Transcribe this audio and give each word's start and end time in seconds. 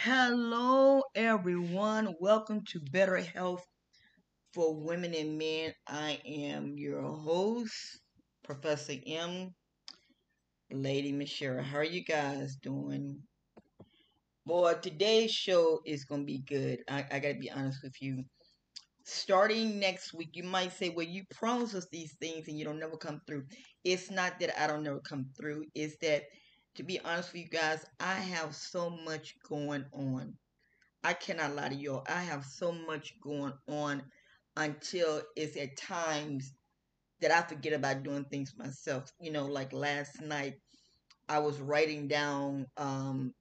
Hello, 0.00 1.02
everyone. 1.16 2.14
Welcome 2.20 2.62
to 2.68 2.78
Better 2.92 3.16
Health 3.16 3.66
for 4.54 4.72
Women 4.72 5.12
and 5.12 5.36
Men. 5.36 5.72
I 5.88 6.20
am 6.24 6.78
your 6.78 7.02
host, 7.02 7.74
Professor 8.44 8.94
M. 9.08 9.52
Lady 10.70 11.10
Michelle. 11.10 11.60
How 11.60 11.78
are 11.78 11.84
you 11.84 12.04
guys 12.04 12.54
doing? 12.62 13.18
Boy, 14.46 14.74
today's 14.74 15.32
show 15.32 15.80
is 15.84 16.04
going 16.04 16.20
to 16.20 16.26
be 16.26 16.44
good. 16.46 16.78
I, 16.88 17.04
I 17.10 17.18
got 17.18 17.32
to 17.32 17.40
be 17.40 17.50
honest 17.50 17.82
with 17.82 18.00
you. 18.00 18.22
Starting 19.02 19.80
next 19.80 20.14
week, 20.14 20.30
you 20.34 20.44
might 20.44 20.72
say, 20.74 20.90
Well, 20.90 21.06
you 21.06 21.24
promise 21.34 21.74
us 21.74 21.88
these 21.90 22.14
things 22.20 22.46
and 22.46 22.56
you 22.56 22.64
don't 22.64 22.78
never 22.78 22.96
come 22.96 23.20
through. 23.26 23.46
It's 23.82 24.12
not 24.12 24.38
that 24.38 24.62
I 24.62 24.68
don't 24.68 24.84
never 24.84 25.00
come 25.00 25.26
through, 25.36 25.64
it's 25.74 25.96
that 26.02 26.22
to 26.76 26.82
be 26.82 27.00
honest 27.00 27.32
with 27.32 27.42
you 27.42 27.48
guys, 27.48 27.84
I 28.00 28.14
have 28.14 28.54
so 28.54 28.90
much 28.90 29.34
going 29.48 29.84
on. 29.92 30.34
I 31.04 31.12
cannot 31.12 31.54
lie 31.54 31.68
to 31.68 31.74
y'all. 31.74 32.04
I 32.08 32.22
have 32.22 32.44
so 32.44 32.72
much 32.72 33.14
going 33.22 33.52
on 33.68 34.02
until 34.56 35.22
it's 35.36 35.56
at 35.56 35.76
times 35.76 36.52
that 37.20 37.30
I 37.30 37.42
forget 37.42 37.72
about 37.72 38.02
doing 38.02 38.24
things 38.24 38.52
myself. 38.56 39.10
You 39.20 39.32
know, 39.32 39.46
like 39.46 39.72
last 39.72 40.20
night, 40.20 40.54
I 41.28 41.38
was 41.40 41.60
writing 41.60 42.08
down 42.08 42.66
um, 42.76 43.32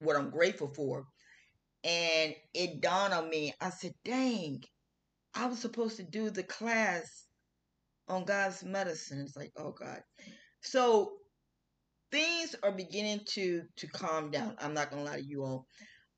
what 0.00 0.16
I'm 0.16 0.30
grateful 0.30 0.68
for. 0.68 1.04
And 1.84 2.34
it 2.54 2.80
dawned 2.80 3.14
on 3.14 3.30
me, 3.30 3.54
I 3.60 3.70
said, 3.70 3.92
dang, 4.04 4.62
I 5.34 5.46
was 5.46 5.58
supposed 5.58 5.96
to 5.96 6.02
do 6.02 6.30
the 6.30 6.42
class 6.42 7.26
on 8.08 8.24
God's 8.24 8.64
medicine. 8.64 9.20
It's 9.20 9.36
like, 9.36 9.52
oh 9.56 9.72
God. 9.72 10.02
So 10.62 11.12
things 12.10 12.54
are 12.62 12.72
beginning 12.72 13.20
to 13.26 13.62
to 13.76 13.86
calm 13.88 14.30
down. 14.30 14.56
I'm 14.60 14.74
not 14.74 14.90
gonna 14.90 15.04
lie 15.04 15.20
to 15.20 15.24
you 15.24 15.44
all. 15.44 15.66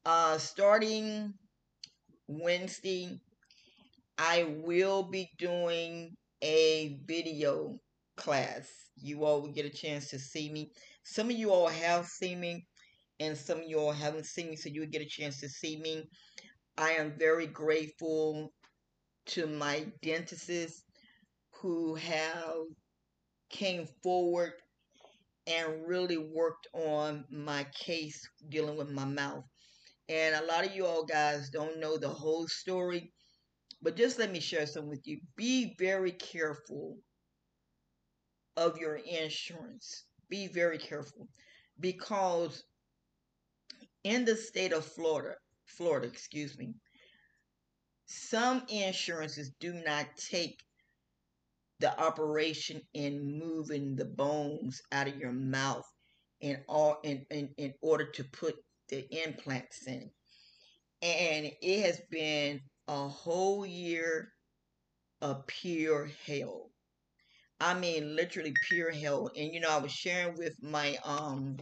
Uh, 0.05 0.39
starting 0.39 1.35
Wednesday, 2.29 3.21
I 4.19 4.57
will 4.65 5.05
be 5.05 5.31
doing 5.39 6.17
a 6.43 6.99
video 7.05 7.79
class. 8.17 8.69
You 8.97 9.25
all 9.25 9.43
will 9.43 9.53
get 9.53 9.67
a 9.67 9.71
chance 9.71 10.09
to 10.11 10.19
see 10.19 10.51
me. 10.51 10.73
Some 11.05 11.31
of 11.31 11.37
you 11.37 11.51
all 11.51 11.69
have 11.69 12.07
seen 12.07 12.41
me, 12.41 12.67
and 13.21 13.37
some 13.37 13.59
of 13.59 13.69
you 13.69 13.79
all 13.79 13.93
haven't 13.93 14.27
seen 14.27 14.51
me, 14.51 14.57
so 14.57 14.69
you 14.69 14.81
will 14.81 14.89
get 14.89 15.03
a 15.03 15.07
chance 15.07 15.41
to 15.41 15.49
see 15.49 15.79
me. 15.79 16.09
I 16.77 16.93
am 16.93 17.19
very 17.19 17.47
grateful 17.47 18.53
to 19.27 19.47
my 19.47 19.87
dentists 20.03 20.83
who 21.61 21.95
have 21.95 22.65
came 23.51 23.87
forward 24.03 24.55
and 25.47 25.87
really 25.87 26.19
worked 26.19 26.69
on 26.73 27.25
my 27.31 27.67
case 27.75 28.21
dealing 28.49 28.77
with 28.77 28.91
my 28.91 29.05
mouth. 29.05 29.45
And 30.09 30.35
a 30.35 30.47
lot 30.47 30.67
of 30.67 30.75
you 30.75 30.87
all 30.87 31.05
guys 31.05 31.51
don't 31.51 31.81
know 31.81 31.97
the 31.97 32.09
whole 32.09 32.47
story, 32.49 33.13
but 33.81 33.97
just 33.97 34.19
let 34.19 34.31
me 34.31 34.41
share 34.41 34.67
some 34.67 34.89
with 34.89 35.07
you. 35.07 35.21
Be 35.37 35.75
very 35.79 36.13
careful 36.13 36.99
of 38.57 38.79
your 38.79 38.97
insurance. 38.97 40.05
Be 40.29 40.49
very 40.49 40.79
careful 40.79 41.29
because 41.81 42.63
in 44.05 44.25
the 44.25 44.37
state 44.37 44.73
of 44.73 44.85
Florida, 44.85 45.35
Florida, 45.67 46.07
excuse 46.07 46.59
me, 46.59 46.75
some 48.07 48.63
insurances 48.69 49.51
do 49.61 49.73
not 49.73 50.07
take 50.17 50.59
the 51.83 52.01
operation 52.01 52.81
in 52.95 53.41
moving 53.41 53.97
the 53.97 54.05
bones 54.05 54.81
out 54.93 55.09
of 55.09 55.17
your 55.17 55.33
mouth 55.33 55.85
in 56.41 56.59
all 56.69 57.01
in, 57.03 57.27
in, 57.31 57.51
in 57.59 57.75
order 57.83 58.07
to 58.07 58.25
put 58.25 58.55
the 58.89 59.05
implants 59.25 59.89
in. 59.89 60.09
And 61.03 61.51
it 61.61 61.83
has 61.85 62.01
been 62.09 62.61
a 62.87 63.09
whole 63.09 63.67
year 63.67 64.33
of 65.21 65.45
pure 65.49 66.09
hell. 66.25 66.71
I 67.61 67.75
mean 67.75 68.15
literally 68.15 68.55
pure 68.69 68.93
hell. 68.93 69.31
And 69.37 69.53
you 69.53 69.59
know, 69.59 69.71
I 69.71 69.79
was 69.79 69.93
sharing 69.93 70.37
with 70.37 70.55
my 70.63 70.97
um 71.05 71.57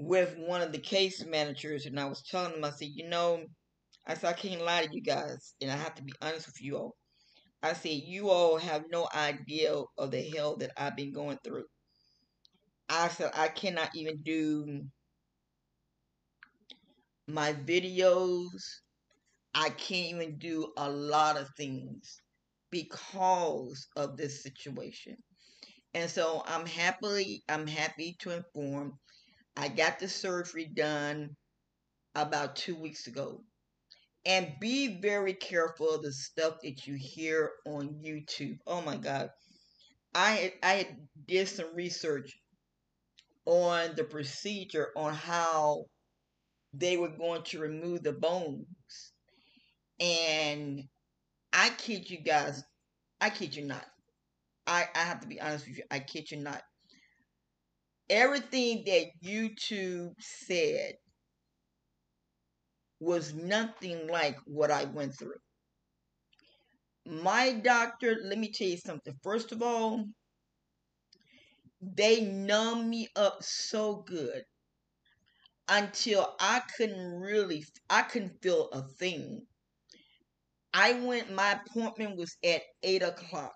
with 0.00 0.36
one 0.38 0.60
of 0.60 0.72
the 0.72 0.78
case 0.78 1.24
managers 1.24 1.86
and 1.86 2.00
I 2.00 2.06
was 2.06 2.22
telling 2.22 2.54
him, 2.54 2.64
I 2.64 2.70
said, 2.70 2.88
you 2.92 3.08
know, 3.08 3.44
I 4.08 4.14
said 4.14 4.30
I 4.30 4.32
can't 4.32 4.64
lie 4.64 4.86
to 4.86 4.94
you 4.94 5.02
guys, 5.02 5.54
and 5.62 5.70
I 5.70 5.76
have 5.76 5.94
to 5.94 6.02
be 6.02 6.12
honest 6.20 6.46
with 6.46 6.60
you 6.60 6.76
all. 6.78 6.96
I 7.64 7.72
said, 7.72 8.02
you 8.04 8.28
all 8.28 8.58
have 8.58 8.84
no 8.90 9.08
idea 9.14 9.74
of 9.96 10.10
the 10.10 10.20
hell 10.20 10.56
that 10.58 10.72
I've 10.76 10.96
been 10.96 11.12
going 11.12 11.38
through. 11.42 11.64
I 12.90 13.08
said, 13.08 13.30
I 13.34 13.48
cannot 13.48 13.96
even 13.96 14.22
do 14.22 14.82
my 17.26 17.54
videos. 17.54 18.50
I 19.54 19.70
can't 19.70 20.14
even 20.14 20.38
do 20.38 20.72
a 20.76 20.90
lot 20.90 21.38
of 21.38 21.48
things 21.56 22.20
because 22.70 23.86
of 23.96 24.18
this 24.18 24.42
situation. 24.42 25.16
And 25.94 26.10
so 26.10 26.42
I'm 26.46 26.66
happily, 26.66 27.44
I'm 27.48 27.66
happy 27.66 28.16
to 28.20 28.30
inform 28.32 28.98
I 29.56 29.68
got 29.68 30.00
the 30.00 30.08
surgery 30.08 30.66
done 30.66 31.36
about 32.14 32.56
two 32.56 32.74
weeks 32.74 33.06
ago 33.06 33.42
and 34.26 34.52
be 34.60 35.00
very 35.00 35.34
careful 35.34 35.90
of 35.90 36.02
the 36.02 36.12
stuff 36.12 36.54
that 36.62 36.86
you 36.86 36.94
hear 36.94 37.52
on 37.66 38.00
YouTube. 38.04 38.58
Oh 38.66 38.80
my 38.80 38.96
God. 38.96 39.30
I 40.14 40.54
I 40.62 40.96
did 41.26 41.48
some 41.48 41.74
research 41.74 42.36
on 43.46 43.94
the 43.96 44.04
procedure 44.04 44.90
on 44.96 45.14
how 45.14 45.84
they 46.72 46.96
were 46.96 47.08
going 47.08 47.42
to 47.42 47.58
remove 47.58 48.02
the 48.02 48.12
bones. 48.12 48.66
And 50.00 50.84
I 51.52 51.70
kid 51.70 52.10
you 52.10 52.18
guys, 52.18 52.64
I 53.20 53.30
kid 53.30 53.54
you 53.54 53.64
not. 53.64 53.84
I, 54.66 54.86
I 54.94 54.98
have 55.00 55.20
to 55.20 55.28
be 55.28 55.40
honest 55.40 55.66
with 55.66 55.78
you, 55.78 55.84
I 55.90 55.98
kid 56.00 56.30
you 56.30 56.38
not. 56.38 56.62
Everything 58.10 58.84
that 58.86 59.06
YouTube 59.22 60.14
said 60.18 60.94
was 63.00 63.34
nothing 63.34 64.06
like 64.08 64.36
what 64.46 64.70
I 64.70 64.84
went 64.84 65.18
through. 65.18 65.40
My 67.06 67.52
doctor, 67.52 68.16
let 68.22 68.38
me 68.38 68.50
tell 68.50 68.68
you 68.68 68.78
something. 68.78 69.14
First 69.22 69.52
of 69.52 69.62
all, 69.62 70.04
they 71.82 72.22
numb 72.22 72.88
me 72.88 73.08
up 73.14 73.42
so 73.42 73.96
good 74.06 74.42
until 75.68 76.34
I 76.40 76.62
couldn't 76.76 77.20
really, 77.20 77.64
I 77.90 78.02
couldn't 78.02 78.40
feel 78.42 78.68
a 78.70 78.82
thing. 78.82 79.42
I 80.72 80.94
went, 80.94 81.32
my 81.32 81.60
appointment 81.66 82.16
was 82.16 82.36
at 82.42 82.62
8 82.82 83.02
o'clock. 83.02 83.54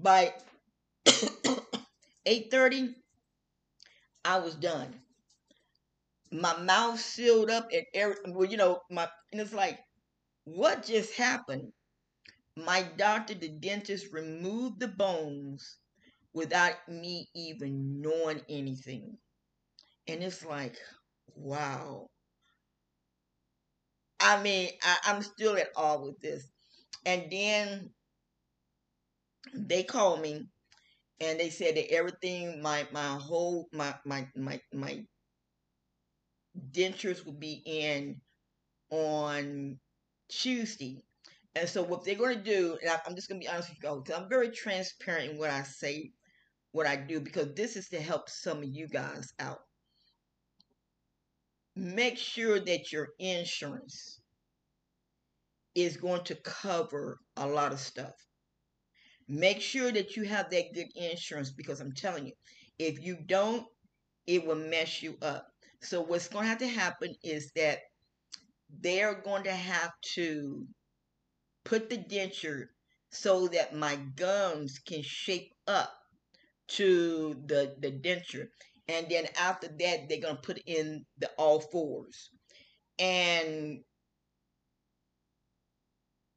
By 0.00 0.34
8.30, 1.06 2.94
I 4.24 4.38
was 4.38 4.56
done 4.56 4.94
my 6.32 6.56
mouth 6.58 7.00
sealed 7.00 7.50
up 7.50 7.68
and 7.72 7.86
every, 7.94 8.16
well, 8.28 8.48
you 8.48 8.56
know, 8.56 8.80
my 8.90 9.08
and 9.32 9.40
it's 9.40 9.52
like, 9.52 9.78
what 10.44 10.84
just 10.84 11.14
happened? 11.16 11.72
My 12.56 12.82
doctor, 12.82 13.34
the 13.34 13.50
dentist, 13.50 14.12
removed 14.12 14.80
the 14.80 14.88
bones 14.88 15.78
without 16.34 16.88
me 16.88 17.28
even 17.34 18.00
knowing 18.02 18.42
anything. 18.48 19.18
And 20.08 20.22
it's 20.22 20.44
like, 20.44 20.76
wow. 21.34 22.10
I 24.20 24.42
mean, 24.42 24.70
I, 24.82 24.98
I'm 25.04 25.22
still 25.22 25.56
at 25.58 25.70
awe 25.76 25.98
with 25.98 26.18
this. 26.20 26.48
And 27.06 27.30
then 27.30 27.92
they 29.54 29.82
called 29.82 30.20
me 30.20 30.46
and 31.20 31.40
they 31.40 31.50
said 31.50 31.76
that 31.76 31.92
everything, 31.92 32.62
my 32.62 32.86
my 32.92 33.16
whole 33.16 33.68
my 33.72 33.94
my 34.04 34.28
my 34.36 34.60
my 34.72 35.04
dentures 36.72 37.24
will 37.24 37.38
be 37.38 37.62
in 37.64 38.20
on 38.90 39.78
Tuesday. 40.28 41.02
And 41.54 41.68
so 41.68 41.82
what 41.82 42.04
they're 42.04 42.14
going 42.14 42.36
to 42.36 42.42
do, 42.42 42.78
and 42.80 42.90
I'm 43.06 43.14
just 43.14 43.28
going 43.28 43.40
to 43.40 43.44
be 43.44 43.48
honest 43.48 43.68
with 43.70 43.78
you 43.82 44.02
guys, 44.04 44.18
I'm 44.18 44.28
very 44.28 44.50
transparent 44.50 45.32
in 45.32 45.38
what 45.38 45.50
I 45.50 45.62
say, 45.62 46.12
what 46.72 46.86
I 46.86 46.96
do, 46.96 47.20
because 47.20 47.54
this 47.54 47.76
is 47.76 47.88
to 47.90 48.00
help 48.00 48.28
some 48.28 48.58
of 48.58 48.64
you 48.64 48.88
guys 48.88 49.32
out. 49.38 49.60
Make 51.76 52.18
sure 52.18 52.58
that 52.60 52.92
your 52.92 53.08
insurance 53.18 54.20
is 55.74 55.96
going 55.96 56.24
to 56.24 56.34
cover 56.36 57.18
a 57.36 57.46
lot 57.46 57.72
of 57.72 57.80
stuff. 57.80 58.12
Make 59.28 59.60
sure 59.60 59.90
that 59.92 60.16
you 60.16 60.24
have 60.24 60.50
that 60.50 60.74
good 60.74 60.88
insurance 60.94 61.50
because 61.50 61.80
I'm 61.80 61.92
telling 61.92 62.26
you, 62.26 62.32
if 62.78 63.00
you 63.00 63.18
don't, 63.26 63.66
it 64.26 64.46
will 64.46 64.56
mess 64.56 65.02
you 65.02 65.16
up. 65.22 65.51
So 65.82 66.00
what's 66.02 66.28
going 66.28 66.44
to 66.44 66.48
have 66.48 66.58
to 66.58 66.68
happen 66.68 67.14
is 67.22 67.50
that 67.56 67.80
they're 68.80 69.20
going 69.22 69.44
to 69.44 69.52
have 69.52 69.92
to 70.14 70.66
put 71.64 71.90
the 71.90 71.98
denture 71.98 72.66
so 73.10 73.48
that 73.48 73.74
my 73.74 73.96
gums 74.16 74.78
can 74.78 75.02
shape 75.02 75.52
up 75.66 75.92
to 76.68 77.34
the 77.46 77.74
the 77.80 77.90
denture 77.90 78.46
and 78.88 79.06
then 79.08 79.26
after 79.38 79.68
that 79.68 80.08
they're 80.08 80.20
gonna 80.20 80.38
put 80.42 80.58
in 80.66 81.04
the 81.18 81.30
all 81.38 81.60
fours. 81.60 82.30
And 82.98 83.80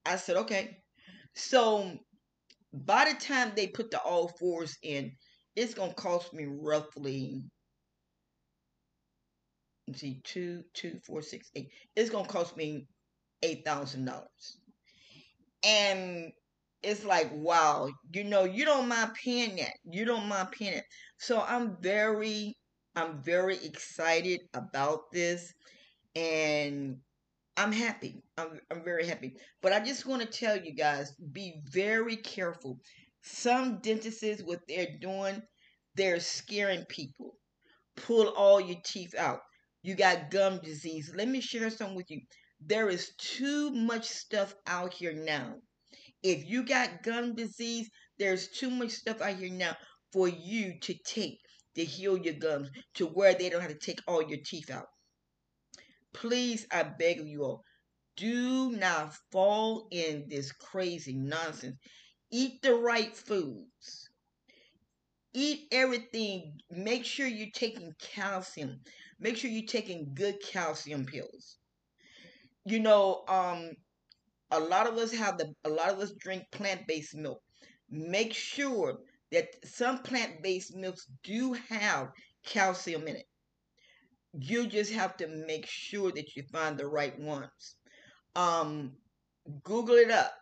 I 0.06 0.18
said, 0.18 0.38
okay. 0.38 0.78
So 1.36 1.98
by 2.74 3.12
the 3.12 3.20
time 3.20 3.54
they 3.56 3.68
put 3.68 3.92
the 3.92 4.00
all 4.02 4.30
fours 4.40 4.78
in, 4.84 5.12
it's 5.56 5.74
gonna 5.74 5.94
cost 5.94 6.34
me 6.34 6.46
roughly 6.48 7.44
see 9.94 10.22
two 10.24 10.64
two 10.74 11.00
four 11.06 11.22
six 11.22 11.50
eight. 11.56 11.70
It's 11.96 12.10
gonna 12.10 12.28
cost 12.28 12.58
me 12.58 12.88
eight 13.44 13.64
thousand 13.66 14.06
dollars. 14.06 14.58
And 15.64 16.32
it's 16.84 17.04
like 17.04 17.32
wow 17.34 17.90
you 18.14 18.24
know 18.24 18.44
you 18.44 18.66
don't 18.66 18.88
mind 18.88 19.12
paying 19.24 19.58
that. 19.58 19.74
You 19.84 20.06
don't 20.06 20.28
mind 20.28 20.52
paying 20.52 20.74
it. 20.74 20.86
So 21.18 21.42
i'm 21.42 21.78
very 21.82 22.58
i'm 22.96 23.22
very 23.22 23.58
excited 23.64 24.42
about 24.54 25.12
this 25.12 25.54
and 26.16 26.98
i'm 27.58 27.72
happy. 27.72 28.24
I'm, 28.38 28.60
I'm 28.72 28.84
very 28.84 29.06
happy. 29.08 29.36
But 29.62 29.74
i 29.74 29.80
just 29.80 30.06
want 30.06 30.22
to 30.22 30.28
tell 30.28 30.58
you 30.58 30.74
guys 30.74 31.14
be 31.34 31.62
very 31.72 32.18
careful. 32.18 32.80
Some 33.22 33.80
dentists 33.80 34.42
what 34.44 34.62
they're 34.68 34.98
doing 35.02 35.42
they're 35.96 36.20
scaring 36.20 36.84
people. 36.86 37.38
Pull 37.96 38.28
all 38.30 38.60
your 38.60 38.78
teeth 38.84 39.16
out 39.18 39.40
you 39.86 39.96
got 39.96 40.32
gum 40.32 40.60
disease. 40.64 41.12
Let 41.16 41.28
me 41.28 41.42
share 41.42 41.70
some 41.70 41.94
with 41.94 42.10
you. 42.10 42.22
There 42.60 42.90
is 42.90 43.14
too 43.18 43.72
much 43.72 44.08
stuff 44.08 44.56
out 44.66 44.94
here 44.94 45.14
now. 45.14 45.56
If 46.24 46.50
you 46.50 46.66
got 46.66 47.04
gum 47.04 47.36
disease 47.36 47.90
there's 48.18 48.48
too 48.48 48.72
much 48.72 48.92
stuff 48.92 49.22
out 49.22 49.36
here 49.36 49.52
now 49.52 49.76
for 50.12 50.28
you 50.28 50.80
to 50.82 50.96
take 51.06 51.40
to 51.76 51.84
heal 51.84 52.18
your 52.18 52.34
gums 52.34 52.70
to 52.96 53.06
where 53.06 53.34
they 53.34 53.50
don't 53.50 53.62
have 53.62 53.72
to 53.72 53.78
take 53.78 54.00
all 54.08 54.24
your 54.24 54.40
teeth 54.44 54.72
out. 54.72 54.88
Please 56.14 56.66
i 56.72 56.82
beg 56.82 57.20
of 57.20 57.28
you 57.28 57.44
all 57.44 57.62
do 58.16 58.72
not 58.72 59.14
fall 59.32 59.88
in 59.92 60.26
this 60.30 60.52
crazy 60.54 61.14
nonsense. 61.14 61.78
Eat 62.32 62.62
the 62.62 62.74
right 62.74 63.16
foods. 63.16 64.10
Eat 65.34 65.68
everything. 65.72 66.58
Make 66.72 67.04
sure 67.04 67.28
you're 67.28 67.48
taking 67.54 67.94
calcium 68.00 68.80
make 69.20 69.38
sure 69.38 69.50
you're 69.50 69.66
taking 69.66 70.14
good 70.14 70.36
calcium 70.42 71.06
pills. 71.06 71.58
You 72.66 72.80
know 72.80 73.24
um 73.28 73.72
a 74.52 74.60
lot 74.60 74.88
of 74.88 74.98
us 74.98 75.12
have 75.12 75.38
the 75.38 75.54
a 75.64 75.70
lot 75.70 75.90
of 75.90 76.00
us 76.00 76.14
drink 76.20 76.44
plant-based 76.52 77.16
milk. 77.16 77.42
Make 77.90 78.34
sure 78.34 78.98
that 79.32 79.48
some 79.64 80.00
plant-based 80.00 80.76
milks 80.76 81.08
do 81.24 81.54
have 81.70 82.10
calcium 82.46 83.08
in 83.08 83.18
it. 83.18 83.26
You 84.34 84.68
just 84.68 84.92
have 84.94 85.18
to 85.18 85.28
make 85.28 85.66
sure 85.66 86.12
that 86.12 86.36
you 86.36 86.44
find 86.52 86.78
the 86.78 86.88
right 86.88 87.18
ones. 87.20 87.76
Um 88.36 88.94
google 89.64 89.96
it 89.96 90.12
up. 90.12 90.34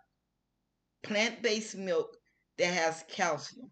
Plant-based 1.04 1.76
milk 1.76 2.16
that 2.58 2.74
has 2.74 3.04
calcium. 3.10 3.70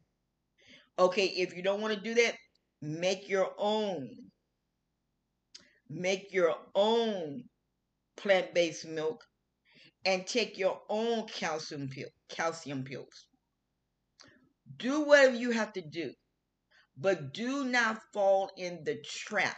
Okay 0.99 1.25
if 1.25 1.55
you 1.55 1.63
don't 1.63 1.81
want 1.81 1.93
to 1.93 1.99
do 1.99 2.13
that 2.15 2.35
make 2.81 3.29
your 3.29 3.51
own 3.57 4.09
make 5.91 6.33
your 6.33 6.55
own 6.75 7.43
plant-based 8.17 8.85
milk 8.87 9.23
and 10.05 10.25
take 10.25 10.57
your 10.57 10.81
own 10.89 11.27
calcium 11.27 11.89
pill 11.89 12.09
calcium 12.29 12.83
pills. 12.83 13.27
Do 14.77 15.01
whatever 15.01 15.35
you 15.35 15.51
have 15.51 15.73
to 15.73 15.81
do 15.81 16.13
but 16.97 17.33
do 17.33 17.65
not 17.65 18.01
fall 18.13 18.51
in 18.57 18.83
the 18.83 19.01
trap 19.03 19.57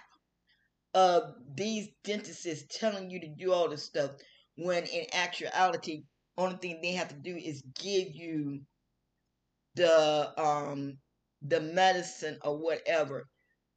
of 0.94 1.34
these 1.56 1.90
dentists 2.04 2.66
telling 2.80 3.10
you 3.10 3.20
to 3.20 3.28
do 3.28 3.52
all 3.52 3.70
this 3.70 3.84
stuff 3.84 4.12
when 4.56 4.84
in 4.86 5.06
actuality 5.14 6.04
only 6.38 6.58
thing 6.58 6.80
they 6.82 6.92
have 6.94 7.10
to 7.10 7.16
do 7.16 7.36
is 7.36 7.64
give 7.82 8.10
you 8.14 8.62
the 9.76 10.42
um 10.42 10.98
the 11.42 11.60
medicine 11.60 12.38
or 12.44 12.58
whatever 12.58 13.28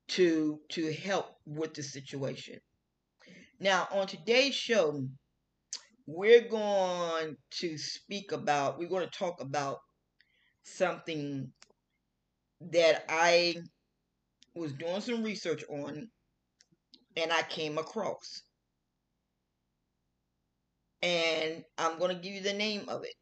to 0.09 0.61
to 0.71 0.93
help 0.93 1.37
with 1.47 1.75
the 1.75 1.83
situation 1.83 2.59
now 3.61 3.89
on 3.91 4.07
today's 4.07 4.55
show 4.55 5.07
we're 6.07 6.49
going 6.49 7.37
to 7.51 7.77
speak 7.77 8.33
about 8.33 8.79
we're 8.79 8.89
going 8.89 9.07
to 9.09 9.19
talk 9.19 9.41
about 9.41 9.79
something 10.65 11.51
that 12.61 13.05
i 13.09 13.55
was 14.55 14.73
doing 14.73 15.01
some 15.01 15.23
research 15.23 15.65
on 15.69 16.09
and 17.17 17.33
I 17.33 17.43
came 17.43 17.79
across. 17.79 18.43
And 21.03 21.63
I'm 21.79 21.99
going 21.99 22.15
to 22.15 22.23
give 22.23 22.33
you 22.33 22.41
the 22.41 22.53
name 22.53 22.89
of 22.89 23.05
it. 23.05 23.15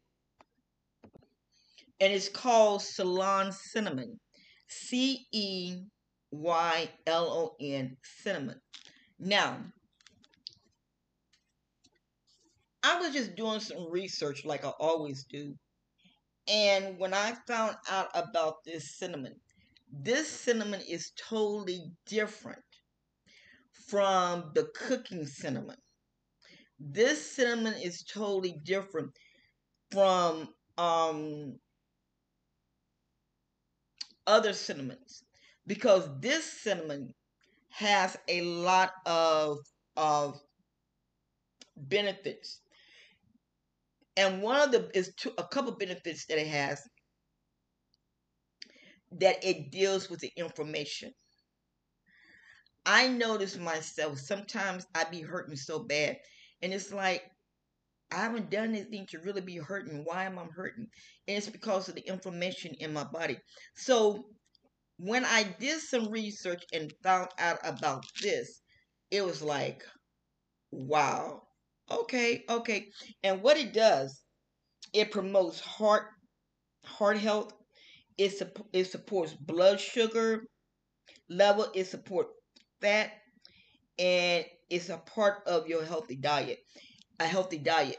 And 1.99 2.11
it's 2.11 2.29
called 2.29 2.81
Ceylon 2.81 3.51
Cinnamon. 3.51 4.19
C 4.67 5.25
E 5.31 5.77
Y 6.41 6.89
L 7.07 7.27
O 7.27 7.55
N 7.59 7.97
Cinnamon. 8.21 8.59
Now, 9.19 9.57
I 12.83 12.99
was 12.99 13.13
just 13.13 13.35
doing 13.35 13.59
some 13.59 13.89
research 13.89 14.45
like 14.45 14.65
I 14.65 14.69
always 14.79 15.23
do. 15.23 15.55
And 16.47 16.99
when 16.99 17.13
I 17.13 17.33
found 17.47 17.77
out 17.89 18.09
about 18.13 18.63
this 18.63 18.97
cinnamon, 18.97 19.35
this 19.91 20.29
cinnamon 20.29 20.81
is 20.87 21.11
totally 21.17 21.91
different 22.05 22.61
from 23.87 24.51
the 24.53 24.69
cooking 24.75 25.25
cinnamon. 25.25 25.77
This 26.79 27.35
cinnamon 27.35 27.75
is 27.81 28.03
totally 28.03 28.59
different 28.63 29.11
from 29.91 30.49
um, 30.77 31.57
other 34.27 34.53
cinnamons 34.53 35.24
because 35.67 36.09
this 36.19 36.45
cinnamon 36.45 37.13
has 37.69 38.17
a 38.27 38.41
lot 38.41 38.91
of 39.05 39.57
of 39.97 40.39
benefits 41.77 42.61
and 44.17 44.41
one 44.41 44.61
of 44.61 44.71
the 44.71 44.89
is 44.93 45.13
a 45.37 45.43
couple 45.43 45.73
benefits 45.73 46.25
that 46.27 46.37
it 46.37 46.47
has 46.47 46.81
that 49.11 49.43
it 49.43 49.71
deals 49.71 50.09
with 50.09 50.19
the 50.19 50.31
inflammation 50.37 51.11
I 52.85 53.07
notice 53.07 53.57
myself 53.57 54.19
sometimes 54.19 54.85
I 54.93 55.05
be 55.05 55.21
hurting 55.21 55.55
so 55.55 55.79
bad, 55.79 56.17
and 56.61 56.73
it's 56.73 56.93
like 56.93 57.23
I 58.11 58.17
haven't 58.17 58.51
done 58.51 58.75
anything 58.75 59.07
to 59.07 59.19
really 59.19 59.41
be 59.41 59.57
hurting. 59.57 60.03
Why 60.05 60.25
am 60.25 60.37
I 60.37 60.45
hurting? 60.45 60.87
And 61.27 61.37
it's 61.37 61.49
because 61.49 61.89
of 61.89 61.95
the 61.95 62.07
inflammation 62.07 62.75
in 62.75 62.93
my 62.93 63.03
body. 63.03 63.39
So 63.75 64.25
when 64.97 65.25
I 65.25 65.43
did 65.43 65.81
some 65.81 66.09
research 66.09 66.63
and 66.73 66.93
found 67.03 67.29
out 67.39 67.59
about 67.63 68.05
this, 68.21 68.61
it 69.11 69.23
was 69.25 69.41
like, 69.41 69.83
wow, 70.71 71.43
okay, 71.91 72.43
okay. 72.49 72.87
And 73.23 73.41
what 73.43 73.57
it 73.57 73.73
does, 73.73 74.23
it 74.93 75.11
promotes 75.11 75.59
heart 75.61 76.07
heart 76.85 77.17
health. 77.17 77.53
It, 78.17 78.41
it 78.73 78.85
supports 78.85 79.33
blood 79.33 79.79
sugar 79.79 80.43
level. 81.29 81.71
It 81.73 81.85
supports 81.87 82.31
fat 82.81 83.11
and 83.99 84.45
it's 84.69 84.89
a 84.89 84.97
part 84.97 85.43
of 85.47 85.67
your 85.67 85.83
healthy 85.85 86.15
diet, 86.15 86.59
a 87.19 87.27
healthy 87.27 87.59
diet. 87.59 87.97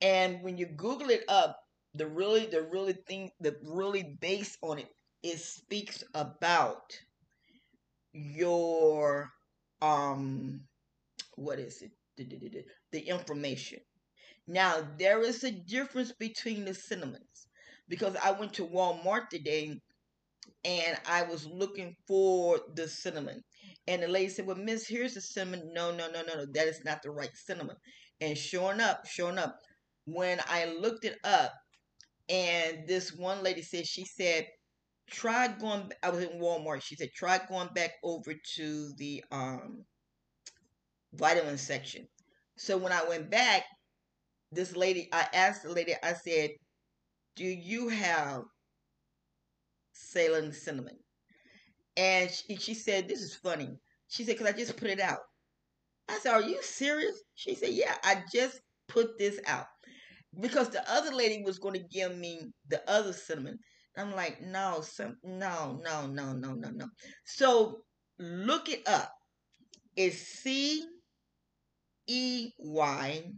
And 0.00 0.42
when 0.42 0.58
you 0.58 0.66
Google 0.66 1.10
it 1.10 1.24
up, 1.28 1.58
the 1.94 2.06
really, 2.06 2.46
the 2.46 2.62
really 2.62 2.94
thing, 3.08 3.30
the 3.40 3.56
really 3.64 4.16
base 4.20 4.56
on 4.62 4.78
it, 4.80 4.88
it 5.22 5.38
speaks 5.40 6.04
about 6.14 6.92
your 8.12 9.30
um, 9.82 10.60
what 11.36 11.58
is 11.58 11.82
it? 11.82 11.92
The, 12.16 13.00
inflammation. 13.00 13.80
Now 14.46 14.86
there 14.98 15.22
is 15.22 15.44
a 15.44 15.50
difference 15.50 16.12
between 16.12 16.64
the 16.64 16.74
cinnamons 16.74 17.48
because 17.88 18.16
I 18.22 18.32
went 18.32 18.54
to 18.54 18.66
Walmart 18.66 19.28
today 19.30 19.78
and 20.64 20.98
I 21.06 21.22
was 21.24 21.46
looking 21.46 21.96
for 22.06 22.60
the 22.74 22.88
cinnamon. 22.88 23.42
And 23.86 24.02
the 24.02 24.08
lady 24.08 24.28
said, 24.28 24.46
Well, 24.46 24.56
miss, 24.56 24.86
here's 24.86 25.14
the 25.14 25.20
cinnamon. 25.20 25.70
No, 25.72 25.92
no, 25.92 26.10
no, 26.10 26.22
no, 26.22 26.34
no. 26.36 26.46
That 26.52 26.68
is 26.68 26.84
not 26.84 27.02
the 27.02 27.10
right 27.10 27.30
cinnamon. 27.34 27.76
And 28.20 28.36
showing 28.36 28.80
up, 28.80 29.06
showing 29.06 29.38
up, 29.38 29.58
when 30.06 30.40
I 30.48 30.66
looked 30.66 31.04
it 31.04 31.18
up, 31.24 31.52
and 32.28 32.86
this 32.88 33.12
one 33.12 33.42
lady 33.42 33.62
said, 33.62 33.86
she 33.86 34.04
said, 34.04 34.46
try 35.10 35.48
going, 35.48 35.92
I 36.02 36.10
was 36.10 36.20
in 36.22 36.40
Walmart. 36.40 36.82
She 36.82 36.96
said, 36.96 37.10
try 37.14 37.40
going 37.48 37.68
back 37.74 37.92
over 38.02 38.34
to 38.56 38.92
the 38.96 39.24
um, 39.30 39.84
vitamin 41.14 41.58
section. 41.58 42.06
So 42.56 42.76
when 42.76 42.92
I 42.92 43.04
went 43.08 43.30
back, 43.30 43.64
this 44.52 44.76
lady, 44.76 45.08
I 45.12 45.26
asked 45.34 45.62
the 45.64 45.70
lady, 45.70 45.94
I 46.02 46.14
said, 46.14 46.50
do 47.36 47.44
you 47.44 47.88
have 47.88 48.42
Ceylon 49.92 50.52
cinnamon? 50.52 50.98
And 51.96 52.30
she, 52.30 52.56
she 52.56 52.74
said, 52.74 53.08
This 53.08 53.20
is 53.20 53.34
funny. 53.34 53.78
She 54.08 54.24
said, 54.24 54.36
Because 54.38 54.52
I 54.52 54.56
just 54.56 54.76
put 54.76 54.90
it 54.90 55.00
out. 55.00 55.20
I 56.08 56.18
said, 56.18 56.32
Are 56.32 56.42
you 56.42 56.62
serious? 56.62 57.16
She 57.34 57.54
said, 57.54 57.70
Yeah, 57.70 57.94
I 58.04 58.22
just 58.32 58.60
put 58.88 59.18
this 59.18 59.40
out. 59.46 59.66
Because 60.38 60.68
the 60.70 60.88
other 60.90 61.14
lady 61.14 61.42
was 61.44 61.58
going 61.58 61.74
to 61.74 61.88
give 61.90 62.16
me 62.16 62.52
the 62.68 62.82
other 62.90 63.12
cinnamon. 63.12 63.58
I'm 63.96 64.12
like, 64.14 64.40
no, 64.42 64.80
some, 64.82 65.16
no, 65.24 65.80
no, 65.82 66.06
no, 66.06 66.32
no, 66.32 66.52
no, 66.54 66.70
no. 66.70 66.86
So 67.24 67.82
look 68.18 68.68
it 68.68 68.86
up. 68.88 69.12
It's 69.96 70.18
C 70.18 70.84
E 72.08 72.52
Y 72.58 73.32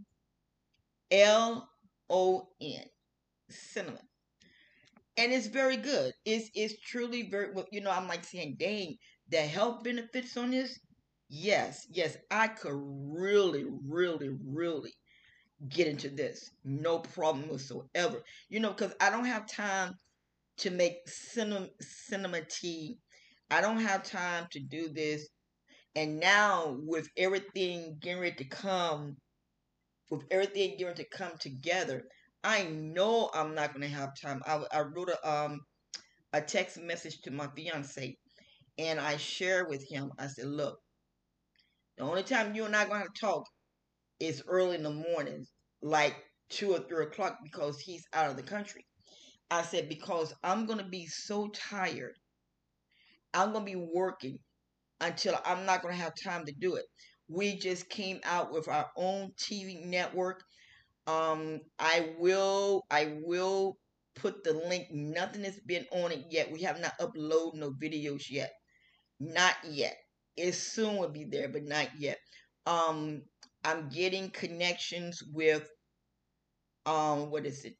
L 1.10 1.68
O 2.08 2.48
N, 2.62 2.84
cinnamon. 3.50 4.08
And 5.16 5.32
it's 5.32 5.48
very 5.48 5.76
good. 5.76 6.12
It's 6.24 6.48
it's 6.54 6.80
truly 6.80 7.28
very 7.28 7.52
well, 7.52 7.66
you 7.72 7.80
know, 7.80 7.90
I'm 7.90 8.06
like 8.08 8.24
saying, 8.24 8.56
dang, 8.58 8.96
the 9.28 9.38
health 9.38 9.82
benefits 9.82 10.36
on 10.36 10.50
this. 10.52 10.78
Yes, 11.28 11.86
yes, 11.90 12.16
I 12.30 12.48
could 12.48 12.74
really, 12.74 13.66
really, 13.86 14.30
really 14.46 14.94
get 15.68 15.88
into 15.88 16.08
this. 16.10 16.50
No 16.64 17.00
problem 17.00 17.48
whatsoever. 17.48 18.22
You 18.48 18.60
know, 18.60 18.72
because 18.72 18.94
I 19.00 19.10
don't 19.10 19.24
have 19.26 19.46
time 19.48 19.94
to 20.58 20.70
make 20.70 21.08
cinema, 21.08 21.68
cinema 21.80 22.42
tea. 22.42 22.98
I 23.50 23.60
don't 23.60 23.80
have 23.80 24.02
time 24.02 24.46
to 24.52 24.60
do 24.60 24.88
this. 24.92 25.28
And 25.96 26.20
now, 26.20 26.76
with 26.80 27.08
everything 27.16 27.96
getting 28.00 28.20
ready 28.20 28.36
to 28.36 28.44
come, 28.44 29.16
with 30.10 30.22
everything 30.30 30.72
getting 30.72 30.86
ready 30.86 31.04
to 31.04 31.16
come 31.16 31.32
together, 31.40 32.04
I 32.44 32.64
know 32.64 33.30
I'm 33.34 33.54
not 33.54 33.72
going 33.74 33.88
to 33.88 33.96
have 33.96 34.10
time. 34.20 34.42
I, 34.46 34.62
I 34.72 34.80
wrote 34.82 35.10
a, 35.10 35.28
um, 35.28 35.60
a 36.32 36.40
text 36.40 36.78
message 36.80 37.20
to 37.22 37.30
my 37.30 37.48
fiance 37.56 38.16
and 38.78 39.00
I 39.00 39.16
shared 39.16 39.68
with 39.68 39.84
him. 39.88 40.12
I 40.18 40.28
said, 40.28 40.46
Look, 40.46 40.78
the 41.96 42.04
only 42.04 42.22
time 42.22 42.54
you 42.54 42.64
and 42.64 42.76
I 42.76 42.86
going 42.86 43.02
to 43.02 43.20
talk 43.20 43.44
is 44.20 44.42
early 44.46 44.76
in 44.76 44.82
the 44.82 44.90
morning, 44.90 45.46
like 45.82 46.16
two 46.48 46.72
or 46.72 46.78
three 46.80 47.04
o'clock, 47.04 47.38
because 47.42 47.80
he's 47.80 48.04
out 48.12 48.30
of 48.30 48.36
the 48.36 48.42
country. 48.42 48.84
I 49.50 49.62
said, 49.62 49.88
Because 49.88 50.34
I'm 50.42 50.66
going 50.66 50.78
to 50.78 50.84
be 50.84 51.06
so 51.06 51.48
tired. 51.48 52.14
I'm 53.34 53.52
going 53.52 53.64
to 53.66 53.72
be 53.72 53.88
working 53.92 54.38
until 55.00 55.38
I'm 55.44 55.66
not 55.66 55.82
going 55.82 55.94
to 55.94 56.02
have 56.02 56.14
time 56.22 56.44
to 56.46 56.52
do 56.52 56.76
it. 56.76 56.84
We 57.28 57.56
just 57.56 57.88
came 57.88 58.20
out 58.24 58.52
with 58.52 58.68
our 58.68 58.86
own 58.96 59.32
TV 59.38 59.84
network. 59.84 60.42
Um, 61.06 61.60
I 61.78 62.14
will, 62.18 62.84
I 62.90 63.18
will 63.22 63.78
put 64.14 64.44
the 64.44 64.54
link. 64.54 64.88
Nothing 64.90 65.44
has 65.44 65.58
been 65.60 65.86
on 65.92 66.12
it 66.12 66.24
yet. 66.30 66.50
We 66.50 66.62
have 66.62 66.80
not 66.80 66.98
uploaded 66.98 67.54
no 67.54 67.70
videos 67.70 68.30
yet. 68.30 68.52
Not 69.20 69.54
yet. 69.68 69.96
It 70.36 70.52
soon 70.52 70.96
will 70.96 71.08
be 71.10 71.24
there, 71.24 71.48
but 71.48 71.64
not 71.64 71.88
yet. 71.98 72.18
Um, 72.66 73.22
I'm 73.64 73.88
getting 73.88 74.30
connections 74.30 75.22
with 75.32 75.68
um 76.88 77.30
what 77.30 77.46
is 77.46 77.64
it? 77.64 77.76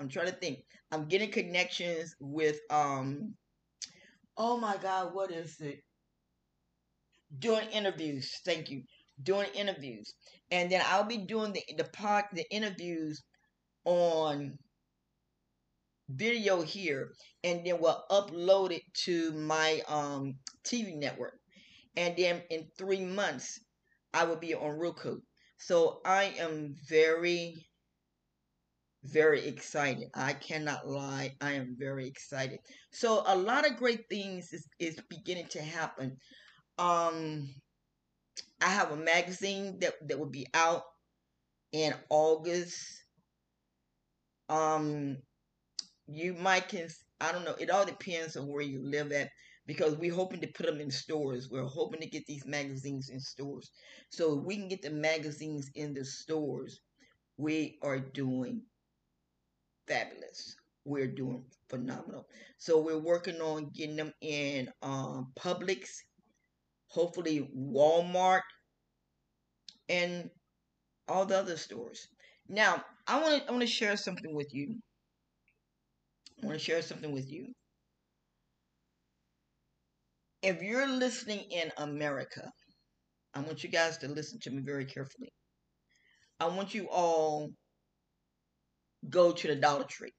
I'm 0.00 0.08
trying 0.08 0.26
to 0.26 0.32
think. 0.32 0.58
I'm 0.92 1.06
getting 1.06 1.30
connections 1.30 2.14
with 2.20 2.58
um 2.70 3.34
oh 4.36 4.58
my 4.58 4.76
god, 4.76 5.14
what 5.14 5.30
is 5.30 5.60
it? 5.60 5.80
doing 7.38 7.68
interviews. 7.72 8.40
Thank 8.44 8.70
you. 8.70 8.82
Doing 9.22 9.48
interviews, 9.54 10.14
and 10.50 10.72
then 10.72 10.82
I'll 10.86 11.04
be 11.04 11.18
doing 11.18 11.52
the 11.52 11.62
the 11.76 11.84
part 11.84 12.24
the 12.32 12.50
interviews 12.50 13.22
on 13.84 14.56
video 16.08 16.62
here, 16.62 17.12
and 17.44 17.64
then 17.64 17.80
we'll 17.80 18.02
upload 18.10 18.72
it 18.72 18.82
to 19.04 19.32
my 19.32 19.82
um 19.88 20.36
TV 20.64 20.96
network, 20.96 21.38
and 21.96 22.16
then 22.16 22.40
in 22.48 22.66
three 22.78 23.04
months 23.04 23.60
I 24.14 24.24
will 24.24 24.36
be 24.36 24.54
on 24.54 24.78
Roku. 24.78 25.20
So 25.58 26.00
I 26.06 26.32
am 26.38 26.74
very 26.88 27.66
very 29.04 29.46
excited. 29.46 30.08
I 30.14 30.34
cannot 30.34 30.86
lie. 30.86 31.34
I 31.40 31.52
am 31.52 31.74
very 31.78 32.06
excited. 32.06 32.58
So 32.92 33.22
a 33.26 33.36
lot 33.36 33.68
of 33.68 33.76
great 33.76 34.08
things 34.08 34.52
is, 34.52 34.66
is 34.78 35.00
beginning 35.08 35.46
to 35.48 35.62
happen. 35.62 36.16
Um, 36.78 37.48
I 38.60 38.68
have 38.68 38.90
a 38.90 38.96
magazine 38.96 39.78
that 39.80 39.94
that 40.08 40.18
will 40.18 40.30
be 40.30 40.46
out 40.54 40.82
in 41.72 41.94
August. 42.10 42.76
Um, 44.48 45.16
you 46.06 46.34
might 46.34 46.68
can 46.68 46.88
I 47.20 47.32
don't 47.32 47.44
know. 47.44 47.54
It 47.58 47.70
all 47.70 47.86
depends 47.86 48.36
on 48.36 48.48
where 48.48 48.62
you 48.62 48.82
live 48.82 49.12
at 49.12 49.30
because 49.66 49.96
we're 49.96 50.14
hoping 50.14 50.40
to 50.40 50.46
put 50.48 50.66
them 50.66 50.80
in 50.80 50.90
stores. 50.90 51.48
We're 51.50 51.64
hoping 51.64 52.00
to 52.00 52.08
get 52.08 52.26
these 52.26 52.46
magazines 52.46 53.08
in 53.10 53.20
stores. 53.20 53.70
So 54.10 54.34
we 54.34 54.56
can 54.56 54.68
get 54.68 54.82
the 54.82 54.90
magazines 54.90 55.70
in 55.74 55.94
the 55.94 56.04
stores. 56.04 56.80
We 57.36 57.78
are 57.82 57.98
doing 57.98 58.62
fabulous. 59.90 60.54
We're 60.86 61.08
doing 61.08 61.44
phenomenal. 61.68 62.26
So 62.58 62.80
we're 62.80 62.98
working 62.98 63.40
on 63.40 63.70
getting 63.74 63.96
them 63.96 64.12
in 64.22 64.70
um, 64.82 65.32
Publix 65.38 65.86
hopefully 66.90 67.48
Walmart, 67.56 68.42
and 69.88 70.28
all 71.08 71.24
the 71.24 71.38
other 71.38 71.56
stores. 71.56 72.06
Now, 72.48 72.84
I 73.06 73.20
want 73.20 73.42
to 73.42 73.48
I 73.48 73.50
want 73.50 73.62
to 73.62 73.66
share 73.66 73.96
something 73.96 74.34
with 74.34 74.52
you. 74.52 74.76
I 76.42 76.46
want 76.46 76.58
to 76.58 76.64
share 76.64 76.82
something 76.82 77.12
with 77.12 77.30
you. 77.30 77.46
If 80.42 80.62
you're 80.62 80.88
listening 80.88 81.44
in 81.50 81.70
America, 81.76 82.50
I 83.34 83.40
want 83.40 83.62
you 83.62 83.70
guys 83.70 83.98
to 83.98 84.08
listen 84.08 84.38
to 84.40 84.50
me 84.50 84.62
very 84.64 84.84
carefully. 84.84 85.32
I 86.40 86.46
want 86.46 86.74
you 86.74 86.88
all 86.90 87.50
go 89.08 89.32
to 89.32 89.48
the 89.48 89.56
Dollar 89.56 89.84
Tree. 89.84 90.12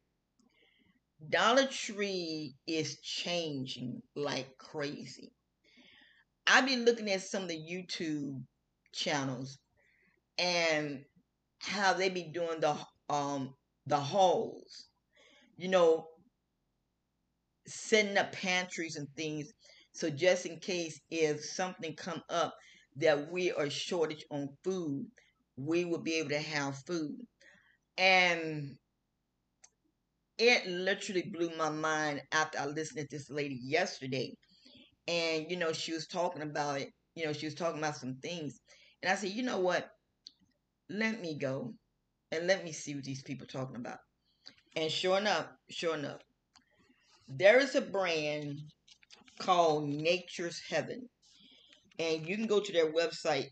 Dollar 1.29 1.67
Tree 1.67 2.55
is 2.65 2.99
changing 3.01 4.01
like 4.15 4.57
crazy. 4.57 5.31
I've 6.47 6.65
been 6.65 6.85
looking 6.85 7.09
at 7.11 7.21
some 7.21 7.43
of 7.43 7.49
the 7.49 7.57
YouTube 7.57 8.41
channels 8.93 9.59
and 10.37 11.05
how 11.59 11.93
they 11.93 12.09
be 12.09 12.23
doing 12.23 12.59
the 12.59 12.75
um 13.09 13.53
the 13.85 13.97
hauls. 13.97 14.87
You 15.57 15.69
know, 15.69 16.07
setting 17.67 18.17
up 18.17 18.31
pantries 18.31 18.95
and 18.95 19.07
things. 19.15 19.53
So 19.93 20.09
just 20.09 20.45
in 20.45 20.59
case 20.59 20.99
if 21.11 21.43
something 21.43 21.95
come 21.95 22.21
up 22.29 22.55
that 22.97 23.31
we 23.31 23.51
are 23.51 23.69
shortage 23.69 24.25
on 24.31 24.49
food, 24.63 25.05
we 25.57 25.85
will 25.85 26.01
be 26.01 26.15
able 26.15 26.29
to 26.29 26.39
have 26.39 26.77
food. 26.85 27.17
And 27.97 28.77
it 30.37 30.67
literally 30.67 31.23
blew 31.23 31.51
my 31.57 31.69
mind 31.69 32.21
after 32.31 32.59
I 32.59 32.65
listened 32.65 32.99
to 32.99 33.07
this 33.15 33.29
lady 33.29 33.59
yesterday. 33.61 34.35
And 35.07 35.49
you 35.49 35.57
know 35.57 35.73
she 35.73 35.93
was 35.93 36.07
talking 36.07 36.41
about 36.41 36.79
it 36.81 36.91
you 37.15 37.25
know 37.25 37.33
she 37.33 37.45
was 37.45 37.55
talking 37.55 37.79
about 37.79 37.97
some 37.97 38.15
things. 38.21 38.59
And 39.01 39.11
i 39.11 39.15
said 39.15 39.29
you 39.29 39.43
know 39.43 39.59
what? 39.59 39.89
Let 40.89 41.21
me 41.21 41.37
go 41.37 41.73
and 42.31 42.47
let 42.47 42.63
me 42.63 42.71
see 42.71 42.95
what 42.95 43.03
these 43.03 43.23
people 43.23 43.47
talking 43.47 43.75
about. 43.77 43.99
And 44.75 44.91
sure 44.91 45.17
enough 45.17 45.47
sure 45.69 45.95
enough 45.95 46.21
there 47.27 47.59
is 47.59 47.75
a 47.75 47.81
brand 47.81 48.59
called 49.39 49.87
nature's 49.87 50.61
heaven. 50.69 51.07
And 51.99 52.27
you 52.27 52.35
can 52.35 52.47
go 52.47 52.59
to 52.59 52.71
their 52.71 52.91
website 52.91 53.49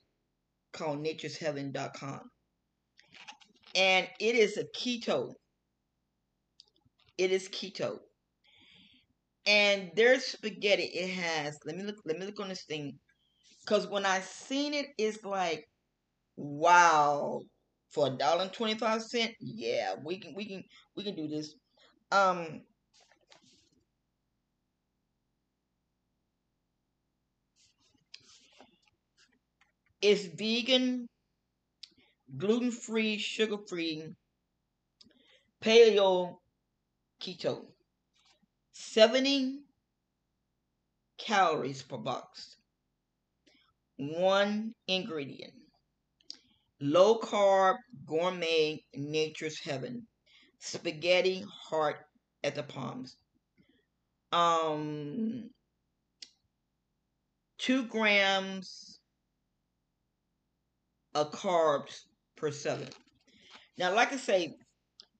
called 0.74 1.04
nature'sheaven.com 1.04 2.22
and 3.80 4.08
it 4.20 4.36
is 4.36 4.58
a 4.58 4.66
keto 4.78 5.34
it 7.18 7.32
is 7.32 7.48
keto 7.50 8.00
and 9.46 9.92
their 9.96 10.20
spaghetti, 10.20 10.84
it 10.84 11.10
has. 11.12 11.58
Let 11.66 11.76
me 11.78 11.84
look. 11.84 11.98
Let 12.06 12.20
me 12.20 12.26
look 12.26 12.40
on 12.40 12.50
this 12.50 12.66
thing, 12.66 13.00
because 13.66 13.88
when 13.88 14.06
I 14.06 14.20
seen 14.22 14.74
it, 14.74 14.88
it's 14.98 15.24
like, 15.24 15.66
wow, 16.38 17.42
for 17.92 18.08
a 18.08 18.12
dollar 18.12 18.44
and 18.44 18.54
twenty 18.54 18.76
five 18.76 19.04
cent. 19.04 19.34
Yeah, 19.40 19.96
we 20.04 20.20
can, 20.20 20.34
we 20.36 20.48
can, 20.48 20.64
we 20.96 21.04
can 21.04 21.16
do 21.16 21.28
this. 21.28 21.56
Um, 22.12 22.62
it's 30.02 30.26
vegan, 30.26 31.08
gluten 32.38 32.72
free, 32.72 33.18
sugar 33.18 33.58
free, 33.68 34.14
paleo, 35.62 36.38
keto. 37.22 37.66
70 38.74 39.60
calories 41.18 41.84
per 41.84 41.98
box. 41.98 42.56
One 43.98 44.74
ingredient. 44.88 45.54
Low 46.80 47.20
carb, 47.20 47.76
gourmet, 48.06 48.82
nature's 48.96 49.60
heaven. 49.60 50.08
Spaghetti 50.60 51.44
heart 51.52 51.98
at 52.44 52.56
the 52.56 52.64
palms. 52.64 53.18
Um, 54.32 55.50
two 57.58 57.86
grams 57.88 59.00
of 61.14 61.32
carbs 61.32 62.04
per 62.40 62.52
serving. 62.52 62.90
Now, 63.78 63.94
like 63.94 64.14
I 64.14 64.18
say, 64.18 64.56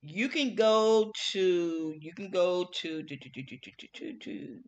you 0.02 0.30
can 0.30 0.56
go 0.56 1.12
to 1.32 1.96
you 2.00 2.14
can 2.14 2.30
go 2.30 2.66
to, 2.74 3.04
to 3.04 4.60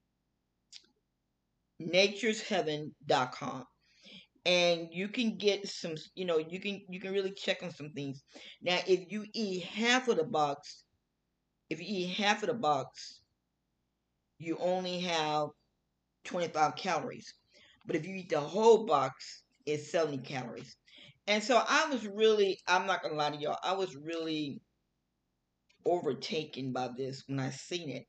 naturesheaven.com 1.81 3.65
and 4.45 4.87
you 4.91 5.07
can 5.07 5.37
get 5.37 5.67
some 5.67 5.95
you 6.15 6.25
know 6.25 6.37
you 6.37 6.59
can 6.59 6.81
you 6.89 6.99
can 6.99 7.13
really 7.13 7.31
check 7.31 7.63
on 7.63 7.71
some 7.71 7.91
things. 7.91 8.21
Now 8.61 8.79
if 8.87 9.11
you 9.11 9.25
eat 9.33 9.63
half 9.63 10.07
of 10.07 10.17
the 10.17 10.23
box 10.23 10.83
if 11.69 11.79
you 11.79 11.85
eat 11.87 12.15
half 12.17 12.43
of 12.43 12.47
the 12.47 12.55
box 12.55 13.21
you 14.37 14.57
only 14.59 14.99
have 14.99 15.49
25 16.25 16.75
calories. 16.75 17.33
But 17.85 17.95
if 17.95 18.05
you 18.05 18.15
eat 18.15 18.29
the 18.29 18.39
whole 18.39 18.85
box 18.85 19.43
it's 19.65 19.91
70 19.91 20.19
calories 20.19 20.75
and 21.31 21.43
so 21.43 21.63
i 21.67 21.89
was 21.91 22.07
really 22.07 22.59
i'm 22.67 22.87
not 22.87 23.03
gonna 23.03 23.15
lie 23.15 23.31
to 23.31 23.37
y'all 23.37 23.57
i 23.63 23.73
was 23.73 23.95
really 23.95 24.61
overtaken 25.85 26.71
by 26.73 26.89
this 26.97 27.23
when 27.27 27.39
i 27.39 27.49
seen 27.49 27.89
it 27.89 28.05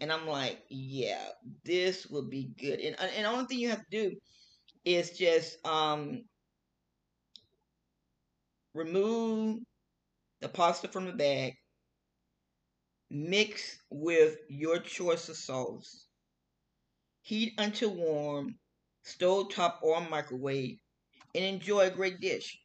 and 0.00 0.12
i'm 0.12 0.26
like 0.26 0.60
yeah 0.70 1.24
this 1.64 2.06
would 2.08 2.30
be 2.30 2.50
good 2.58 2.80
and, 2.80 2.96
and 3.00 3.24
the 3.24 3.28
only 3.30 3.46
thing 3.46 3.58
you 3.58 3.70
have 3.70 3.84
to 3.90 4.10
do 4.10 4.16
is 4.86 5.10
just 5.18 5.64
um, 5.66 6.22
remove 8.74 9.60
the 10.40 10.48
pasta 10.48 10.88
from 10.88 11.06
the 11.06 11.12
bag, 11.12 11.54
mix 13.10 13.78
with 13.90 14.36
your 14.48 14.78
choice 14.78 15.28
of 15.28 15.36
sauce, 15.36 16.06
heat 17.22 17.52
until 17.58 17.94
warm, 17.94 18.58
stove 19.04 19.50
top 19.52 19.80
or 19.82 20.00
microwave, 20.08 20.78
and 21.34 21.44
enjoy 21.44 21.80
a 21.80 21.90
great 21.90 22.20
dish. 22.20 22.58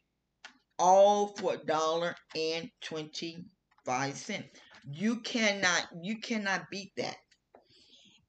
All 0.82 1.28
for 1.38 1.54
a 1.54 1.66
dollar 1.66 2.16
and 2.36 2.70
twenty-five 2.82 4.18
cents. 4.18 4.60
You 4.92 5.22
cannot, 5.22 5.88
you 6.02 6.20
cannot 6.20 6.70
beat 6.72 6.92
that. 6.98 7.18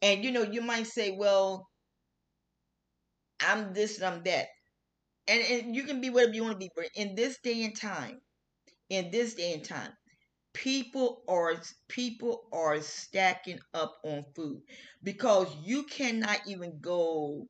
And 0.02 0.22
you 0.22 0.30
know, 0.30 0.42
you 0.42 0.60
might 0.60 0.86
say, 0.86 1.16
well, 1.18 1.66
I'm 3.40 3.72
this 3.72 3.96
and 3.98 4.06
I'm 4.06 4.22
that. 4.24 4.48
And, 5.28 5.42
and 5.42 5.74
you 5.76 5.84
can 5.84 6.00
be 6.00 6.10
whatever 6.10 6.34
you 6.34 6.42
want 6.42 6.54
to 6.54 6.58
be, 6.58 6.70
but 6.76 6.88
in 6.94 7.14
this 7.14 7.38
day 7.42 7.64
and 7.64 7.74
time, 7.74 8.20
in 8.90 9.10
this 9.10 9.34
day 9.34 9.54
and 9.54 9.64
time, 9.64 9.92
people 10.54 11.22
are 11.28 11.54
people 11.88 12.48
are 12.52 12.80
stacking 12.82 13.60
up 13.74 13.94
on 14.04 14.24
food 14.36 14.60
because 15.02 15.48
you 15.64 15.84
cannot 15.84 16.40
even 16.46 16.78
go 16.80 17.46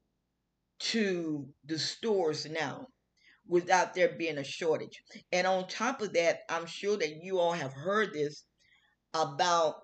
to 0.81 1.49
the 1.67 1.79
stores 1.79 2.47
now 2.47 2.87
without 3.53 3.95
there 3.95 4.17
being 4.17 4.39
a 4.39 4.45
shortage. 4.45 5.03
And 5.31 5.47
on 5.47 5.69
top 5.69 6.01
of 6.03 6.15
that, 6.15 6.41
I'm 6.49 6.67
sure 6.67 6.97
that 6.97 7.23
you 7.23 7.39
all 7.39 7.53
have 7.53 7.75
heard 7.75 8.15
this 8.15 8.45
about 9.15 9.77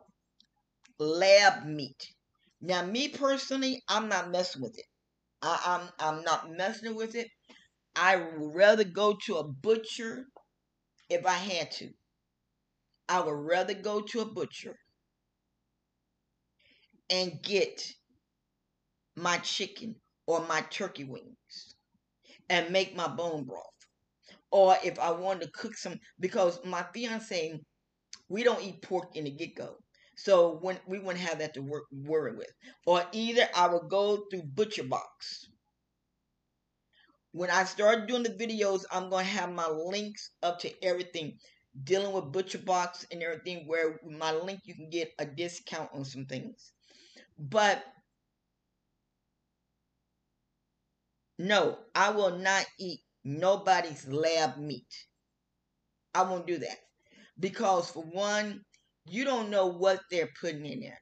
lab 1.01 1.65
meat. 1.67 2.13
Now, 2.61 2.85
me 2.85 3.09
personally, 3.09 3.83
I'm 3.89 4.09
not 4.09 4.31
messing 4.31 4.63
with 4.63 4.79
it. 4.79 4.87
I, 5.43 5.61
I'm 5.67 5.91
I'm 6.19 6.25
not 6.25 6.51
messing 6.51 6.95
with 6.97 7.15
it. 7.17 7.29
I 7.97 8.17
would 8.17 8.55
rather 8.55 8.85
go 8.85 9.17
to 9.27 9.37
a 9.37 9.45
butcher 9.49 10.27
if 11.11 11.27
I 11.27 11.35
had 11.35 11.71
to. 11.73 11.91
I 13.09 13.21
would 13.21 13.33
rather 13.33 13.75
go 13.75 14.01
to 14.01 14.21
a 14.21 14.25
butcher 14.25 14.79
and 17.11 17.43
get 17.43 17.93
my 19.17 19.39
chicken 19.39 19.97
or 20.27 20.41
my 20.47 20.63
turkey 20.63 21.05
wings 21.05 21.68
and 22.49 22.71
make 22.71 22.97
my 22.97 23.09
bone 23.09 23.45
broth. 23.45 23.65
Or 24.51 24.77
if 24.85 24.99
I 24.99 25.11
wanted 25.11 25.43
to 25.43 25.51
cook 25.53 25.77
some, 25.77 25.99
because 26.21 26.59
my 26.65 26.85
fiance, 26.95 27.61
we 28.29 28.43
don't 28.43 28.63
eat 28.63 28.83
pork 28.83 29.17
in 29.17 29.25
the 29.25 29.31
get 29.31 29.55
go. 29.55 29.77
So 30.17 30.59
when 30.63 30.79
we 30.87 30.99
wouldn't 30.99 31.25
have 31.25 31.39
that 31.39 31.55
to 31.55 31.63
work, 31.63 31.85
worry 31.93 32.35
with. 32.35 32.53
Or 32.87 33.05
either 33.13 33.49
I 33.55 33.69
would 33.69 33.89
go 33.89 34.25
through 34.31 34.43
Butcher 34.43 34.85
Box. 34.85 35.49
When 37.33 37.51
I 37.51 37.65
start 37.65 38.09
doing 38.09 38.23
the 38.25 38.31
videos, 38.31 38.85
I'm 38.91 39.11
gonna 39.11 39.23
have 39.23 39.53
my 39.53 39.69
links 39.69 40.31
up 40.43 40.59
to 40.61 40.85
everything 40.85 41.39
dealing 41.85 42.13
with 42.13 42.33
Butcher 42.33 42.59
Box 42.59 43.07
and 43.13 43.23
everything. 43.23 43.69
Where 43.69 44.01
my 44.05 44.33
link 44.33 44.61
you 44.65 44.75
can 44.75 44.91
get 44.91 45.13
a 45.19 45.27
discount 45.27 45.91
on 45.95 46.05
some 46.05 46.25
things. 46.25 46.73
But 47.39 47.85
no, 51.39 51.79
I 51.95 52.11
will 52.11 52.39
not 52.39 52.67
eat 52.79 53.01
nobody's 53.25 54.07
lab 54.09 54.59
meat. 54.59 55.07
I 56.15 56.23
won't 56.23 56.47
do 56.47 56.59
that 56.59 56.79
because 57.39 57.91
for 57.91 58.03
one 58.03 58.65
you 59.07 59.25
don't 59.25 59.51
know 59.51 59.67
what 59.67 60.01
they're 60.11 60.31
putting 60.41 60.67
in 60.67 60.81
there. 60.81 61.01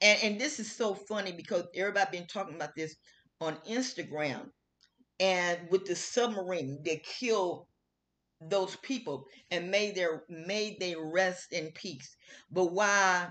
And 0.00 0.18
and 0.22 0.40
this 0.40 0.60
is 0.60 0.74
so 0.74 0.94
funny 0.94 1.32
because 1.32 1.64
everybody 1.74 2.18
been 2.18 2.26
talking 2.26 2.54
about 2.56 2.74
this 2.76 2.94
on 3.40 3.56
Instagram. 3.68 4.50
And 5.20 5.68
with 5.70 5.86
the 5.86 5.94
submarine, 5.94 6.80
they 6.84 6.96
killed 6.98 7.66
those 8.40 8.76
people 8.76 9.26
and 9.50 9.70
made 9.70 9.94
their 9.94 10.24
made 10.28 10.78
they 10.80 10.94
rest 10.96 11.52
in 11.52 11.70
peace. 11.72 12.16
But 12.50 12.72
why 12.72 13.28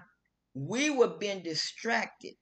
we 0.53 0.89
were 0.89 1.17
being 1.17 1.43
distracted 1.43 2.35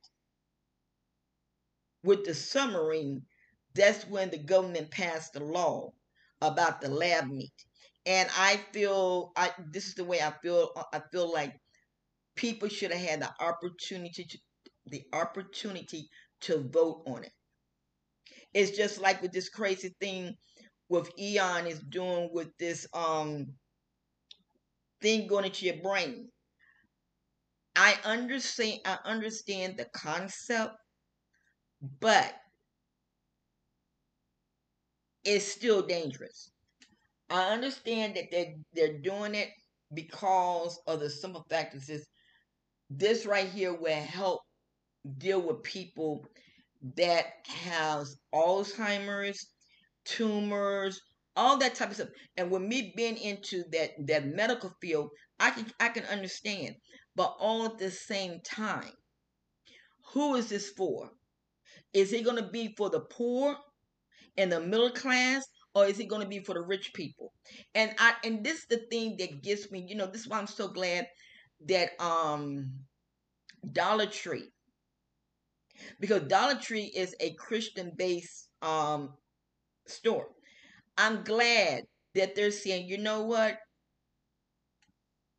with 2.03 2.25
the 2.25 2.33
submarine, 2.33 3.25
that's 3.75 4.05
when 4.07 4.29
the 4.29 4.37
government 4.37 4.91
passed 4.91 5.33
the 5.33 5.43
law 5.43 5.91
about 6.41 6.81
the 6.81 6.89
lab 6.89 7.27
meat 7.29 7.53
and 8.05 8.29
I 8.37 8.57
feel 8.73 9.31
I 9.35 9.51
this 9.71 9.87
is 9.87 9.95
the 9.95 10.03
way 10.03 10.21
I 10.21 10.33
feel 10.41 10.71
I 10.93 11.01
feel 11.11 11.31
like 11.31 11.55
people 12.35 12.69
should 12.69 12.91
have 12.91 13.01
had 13.01 13.21
the 13.21 13.31
opportunity 13.39 14.25
to 14.25 14.39
the 14.87 15.03
opportunity 15.13 16.09
to 16.41 16.67
vote 16.69 17.03
on 17.07 17.23
it. 17.23 17.31
It's 18.53 18.75
just 18.75 18.99
like 18.99 19.21
with 19.21 19.31
this 19.31 19.49
crazy 19.49 19.95
thing 19.99 20.35
with 20.89 21.11
Elon 21.19 21.67
is 21.67 21.79
doing 21.79 22.29
with 22.33 22.49
this 22.57 22.87
um 22.93 23.47
thing 25.01 25.27
going 25.27 25.45
into 25.45 25.65
your 25.65 25.81
brain. 25.81 26.29
I 27.75 27.97
understand 28.03 28.81
I 28.85 28.97
understand 29.05 29.77
the 29.77 29.85
concept, 29.93 30.73
but 31.99 32.33
it's 35.23 35.45
still 35.45 35.81
dangerous. 35.81 36.51
I 37.29 37.49
understand 37.49 38.15
that 38.15 38.25
they're, 38.31 38.53
they're 38.73 38.99
doing 38.99 39.35
it 39.35 39.49
because 39.93 40.79
of 40.87 40.99
the 40.99 41.09
simple 41.09 41.45
fact 41.49 41.75
is 41.75 42.07
this 42.89 43.25
right 43.25 43.47
here 43.47 43.73
will 43.73 43.93
help 43.93 44.41
deal 45.17 45.41
with 45.41 45.63
people 45.63 46.25
that 46.97 47.25
has 47.45 48.17
Alzheimer's, 48.33 49.47
tumors, 50.05 50.99
all 51.35 51.57
that 51.57 51.75
type 51.75 51.89
of 51.89 51.95
stuff. 51.95 52.09
And 52.37 52.51
with 52.51 52.61
me 52.61 52.93
being 52.95 53.17
into 53.17 53.63
that 53.71 53.91
that 54.07 54.27
medical 54.27 54.73
field, 54.81 55.09
I 55.39 55.51
can 55.51 55.65
I 55.79 55.89
can 55.89 56.03
understand. 56.05 56.75
But 57.15 57.35
all 57.39 57.65
at 57.65 57.77
the 57.77 57.91
same 57.91 58.39
time, 58.41 58.91
who 60.13 60.35
is 60.35 60.49
this 60.49 60.69
for? 60.71 61.09
Is 61.93 62.13
it 62.13 62.25
going 62.25 62.37
to 62.37 62.49
be 62.49 62.73
for 62.77 62.89
the 62.89 63.01
poor 63.01 63.57
and 64.37 64.51
the 64.51 64.59
middle 64.59 64.91
class? 64.91 65.45
or 65.73 65.85
is 65.85 65.99
it 65.99 66.07
going 66.09 66.21
to 66.21 66.27
be 66.27 66.39
for 66.39 66.53
the 66.53 66.61
rich 66.61 66.93
people? 66.93 67.33
And 67.75 67.93
I 67.97 68.13
and 68.23 68.43
this 68.43 68.59
is 68.59 68.65
the 68.69 68.81
thing 68.89 69.15
that 69.19 69.41
gets 69.41 69.71
me. 69.71 69.85
You 69.87 69.95
know, 69.95 70.05
this 70.07 70.21
is 70.21 70.27
why 70.27 70.37
I'm 70.37 70.47
so 70.47 70.67
glad 70.67 71.07
that 71.67 71.89
um 71.99 72.71
Dollar 73.71 74.07
Tree 74.07 74.49
because 75.99 76.23
Dollar 76.23 76.55
Tree 76.55 76.91
is 76.95 77.15
a 77.19 77.33
Christian 77.33 77.91
based 77.95 78.49
um 78.61 79.13
store. 79.87 80.27
I'm 80.97 81.23
glad 81.23 81.83
that 82.15 82.35
they're 82.35 82.51
saying, 82.51 82.87
you 82.87 82.97
know 82.97 83.23
what? 83.23 83.57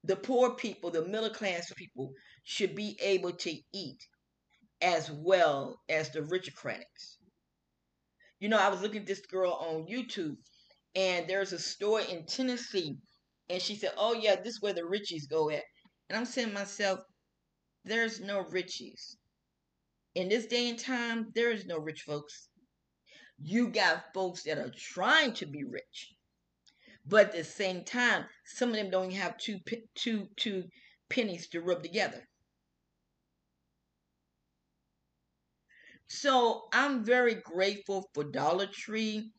The 0.05 0.17
poor 0.17 0.55
people, 0.55 0.91
the 0.91 1.07
middle 1.07 1.31
class 1.31 1.73
people 1.77 2.13
should 2.43 2.75
be 2.75 2.99
able 3.01 3.33
to 3.33 3.55
eat 3.73 3.99
as 4.81 5.13
well 5.13 5.81
as 5.89 6.11
the 6.11 6.21
aristocrats. 6.21 7.19
You 8.43 8.49
know, 8.49 8.59
I 8.59 8.71
was 8.71 8.83
looking 8.83 9.03
at 9.03 9.07
this 9.07 9.25
girl 9.25 9.53
on 9.53 9.87
YouTube, 9.87 10.37
and 10.97 11.31
there's 11.31 11.53
a 11.53 11.61
store 11.61 12.01
in 12.01 12.27
Tennessee, 12.27 12.99
and 13.49 13.63
she 13.63 13.77
said, 13.77 13.93
"Oh 13.97 14.15
yeah, 14.15 14.35
this 14.35 14.55
is 14.55 14.61
where 14.61 14.73
the 14.73 14.81
richies 14.81 15.31
go 15.31 15.49
at." 15.49 15.63
And 16.09 16.19
I'm 16.19 16.25
saying 16.25 16.53
myself, 16.53 16.99
"There's 17.85 18.19
no 18.19 18.43
richies 18.43 19.15
in 20.17 20.29
this 20.29 20.47
day 20.47 20.69
and 20.69 20.77
time. 20.77 21.31
There 21.37 21.53
is 21.53 21.67
no 21.67 21.79
rich 21.79 22.03
folks. 22.03 22.49
You 23.39 23.69
got 23.69 24.13
folks 24.13 24.43
that 24.43 24.59
are 24.59 24.73
trying 24.77 25.35
to 25.35 25.47
be 25.47 25.63
rich, 25.63 26.13
but 27.07 27.27
at 27.27 27.33
the 27.35 27.45
same 27.45 27.85
time, 27.85 28.27
some 28.45 28.71
of 28.71 28.75
them 28.75 28.91
don't 28.91 29.13
even 29.13 29.21
have 29.21 29.39
two 29.39 29.61
two 29.95 30.29
two 30.35 30.69
pennies 31.09 31.47
to 31.51 31.61
rub 31.61 31.85
together." 31.85 32.29
So 36.15 36.65
I'm 36.75 37.03
very 37.03 37.37
grateful 37.37 38.07
for 38.13 38.23
Dollar 38.23 38.67
Tree. 38.67 39.31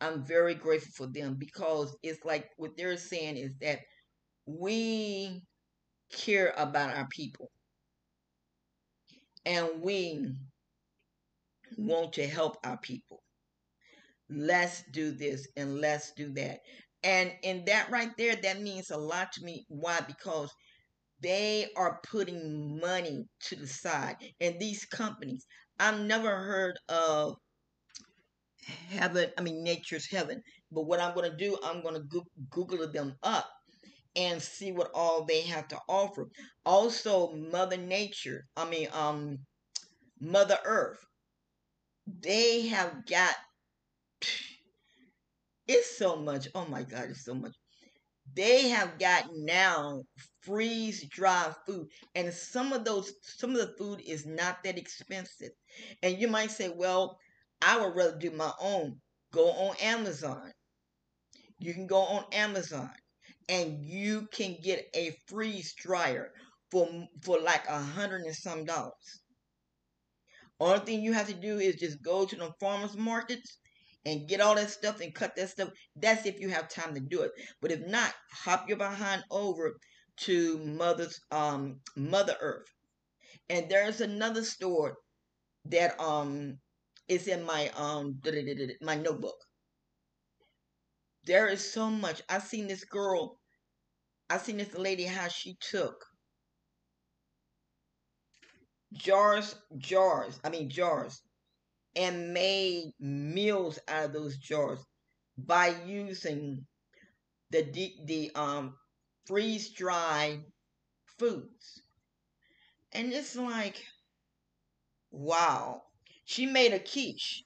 I'm 0.00 0.24
very 0.24 0.56
grateful 0.56 1.06
for 1.06 1.12
them 1.12 1.36
because 1.38 1.96
it's 2.02 2.24
like 2.24 2.50
what 2.56 2.76
they're 2.76 2.96
saying 2.96 3.36
is 3.36 3.52
that 3.60 3.78
we 4.44 5.40
care 6.12 6.52
about 6.56 6.96
our 6.96 7.06
people 7.10 7.48
and 9.44 9.68
we 9.80 10.34
want 11.78 12.14
to 12.14 12.26
help 12.26 12.56
our 12.64 12.78
people. 12.78 13.22
Let's 14.28 14.82
do 14.92 15.12
this 15.12 15.46
and 15.56 15.80
let's 15.80 16.10
do 16.16 16.32
that. 16.32 16.58
And 17.04 17.30
in 17.44 17.64
that 17.66 17.88
right 17.88 18.10
there, 18.18 18.34
that 18.34 18.60
means 18.60 18.90
a 18.90 18.98
lot 18.98 19.30
to 19.34 19.44
me. 19.44 19.64
Why? 19.68 20.00
Because 20.00 20.52
they 21.20 21.68
are 21.76 22.00
putting 22.10 22.80
money 22.80 23.26
to 23.42 23.56
the 23.56 23.66
side. 23.66 24.16
And 24.40 24.58
these 24.58 24.84
companies, 24.86 25.46
I've 25.78 26.00
never 26.00 26.34
heard 26.36 26.78
of 26.88 27.36
heaven, 28.88 29.30
I 29.38 29.42
mean, 29.42 29.62
nature's 29.62 30.10
heaven. 30.10 30.42
But 30.70 30.82
what 30.82 31.00
I'm 31.00 31.14
going 31.14 31.30
to 31.30 31.36
do, 31.36 31.58
I'm 31.64 31.82
going 31.82 31.94
to 31.94 32.22
Google 32.50 32.90
them 32.90 33.14
up 33.22 33.48
and 34.16 34.40
see 34.42 34.72
what 34.72 34.90
all 34.94 35.24
they 35.24 35.42
have 35.42 35.68
to 35.68 35.78
offer. 35.88 36.28
Also, 36.64 37.32
Mother 37.32 37.76
Nature, 37.76 38.46
I 38.56 38.68
mean, 38.68 38.88
um, 38.92 39.38
Mother 40.20 40.58
Earth, 40.64 41.04
they 42.06 42.68
have 42.68 43.06
got 43.06 43.34
it's 45.68 45.98
so 45.98 46.16
much. 46.16 46.48
Oh 46.54 46.66
my 46.66 46.82
God, 46.82 47.10
it's 47.10 47.24
so 47.24 47.34
much. 47.34 47.54
They 48.36 48.68
have 48.68 48.98
got 49.00 49.24
now 49.32 50.04
freeze 50.42 51.02
dried 51.08 51.56
food, 51.66 51.88
and 52.14 52.32
some 52.32 52.72
of 52.72 52.84
those, 52.84 53.12
some 53.22 53.50
of 53.50 53.56
the 53.56 53.74
food 53.78 54.00
is 54.06 54.26
not 54.26 54.62
that 54.62 54.78
expensive. 54.78 55.52
And 56.02 56.18
you 56.20 56.28
might 56.28 56.52
say, 56.52 56.68
well, 56.68 57.18
I 57.62 57.80
would 57.80 57.96
rather 57.96 58.18
do 58.18 58.30
my 58.30 58.52
own. 58.60 59.00
Go 59.32 59.50
on 59.50 59.76
Amazon. 59.80 60.52
You 61.58 61.74
can 61.74 61.86
go 61.86 61.98
on 61.98 62.24
Amazon 62.32 62.92
and 63.48 63.84
you 63.84 64.26
can 64.32 64.58
get 64.62 64.88
a 64.94 65.16
freeze 65.26 65.74
dryer 65.74 66.32
for 66.70 66.88
for 67.22 67.40
like 67.40 67.66
a 67.68 67.80
hundred 67.80 68.22
and 68.22 68.36
some 68.36 68.64
dollars. 68.64 69.22
Only 70.60 70.80
thing 70.80 71.02
you 71.02 71.12
have 71.14 71.28
to 71.28 71.34
do 71.34 71.58
is 71.58 71.76
just 71.76 72.02
go 72.02 72.26
to 72.26 72.36
the 72.36 72.52
farmers 72.60 72.96
markets 72.96 73.58
and 74.06 74.28
get 74.28 74.40
all 74.40 74.54
that 74.54 74.70
stuff 74.70 75.00
and 75.00 75.14
cut 75.14 75.34
that 75.36 75.50
stuff. 75.50 75.70
That's 75.96 76.24
if 76.26 76.40
you 76.40 76.48
have 76.48 76.68
time 76.68 76.94
to 76.94 77.00
do 77.00 77.22
it. 77.22 77.32
But 77.60 77.72
if 77.72 77.84
not, 77.86 78.14
hop 78.32 78.68
your 78.68 78.78
behind 78.78 79.24
over 79.30 79.76
to 80.18 80.58
Mother's 80.58 81.20
um 81.32 81.80
Mother 81.96 82.36
Earth. 82.40 82.68
And 83.50 83.68
there's 83.68 84.00
another 84.00 84.44
store 84.44 84.96
that 85.66 86.00
um 86.00 86.58
is 87.08 87.26
in 87.26 87.44
my 87.44 87.68
um 87.76 88.20
my 88.80 88.94
notebook. 88.94 89.36
There 91.24 91.48
is 91.48 91.72
so 91.72 91.90
much. 91.90 92.22
I 92.28 92.38
seen 92.38 92.68
this 92.68 92.84
girl. 92.84 93.40
I 94.30 94.38
seen 94.38 94.56
this 94.56 94.74
lady 94.74 95.04
how 95.04 95.28
she 95.28 95.56
took 95.60 95.96
jars, 98.92 99.56
jars. 99.78 100.38
I 100.44 100.50
mean 100.50 100.70
jars 100.70 101.20
and 101.96 102.34
made 102.34 102.92
meals 103.00 103.78
out 103.88 104.06
of 104.06 104.12
those 104.14 104.38
jars 104.38 104.80
by 105.38 105.68
using 105.86 106.66
the 107.50 107.62
the 108.06 108.30
um 108.34 108.76
freeze 109.26 109.70
dried 109.70 110.44
foods. 111.18 111.82
And 112.92 113.12
it's 113.12 113.36
like 113.36 113.84
wow. 115.10 115.82
She 116.24 116.46
made 116.46 116.72
a 116.72 116.80
quiche. 116.80 117.44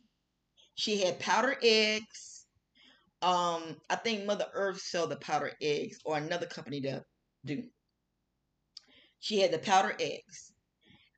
She 0.75 1.03
had 1.03 1.21
powdered 1.21 1.59
eggs. 1.63 2.47
Um, 3.23 3.77
I 3.91 3.97
think 3.97 4.25
Mother 4.25 4.47
Earth 4.55 4.81
sell 4.81 5.07
the 5.07 5.17
powdered 5.17 5.57
eggs 5.63 5.99
or 6.05 6.17
another 6.17 6.47
company 6.47 6.81
that 6.81 7.05
do. 7.45 7.65
She 9.21 9.41
had 9.41 9.53
the 9.53 9.59
powdered 9.59 10.01
eggs 10.01 10.53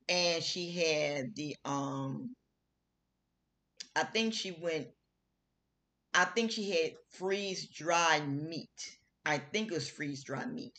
and 0.09 0.43
she 0.43 0.71
had 0.71 1.35
the 1.35 1.55
um 1.65 2.35
I 3.95 4.03
think 4.03 4.33
she 4.33 4.51
went. 4.51 4.87
I 6.13 6.25
think 6.25 6.51
she 6.51 6.69
had 6.71 6.93
freeze 7.09 7.67
dried 7.67 8.27
meat. 8.27 8.97
I 9.25 9.37
think 9.37 9.71
it 9.71 9.75
was 9.75 9.89
freeze 9.89 10.23
dried 10.23 10.51
meat, 10.53 10.77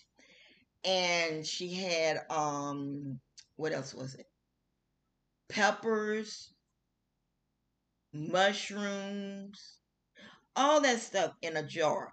and 0.85 1.47
she 1.47 1.73
had 1.75 2.21
um, 2.31 3.21
what 3.57 3.73
else 3.73 3.95
was 3.95 4.15
it? 4.15 4.27
Peppers, 5.49 6.53
mushrooms, 8.13 9.79
all 10.57 10.81
that 10.81 11.01
stuff 11.01 11.33
in 11.43 11.57
a 11.57 11.63
jar, 11.67 12.13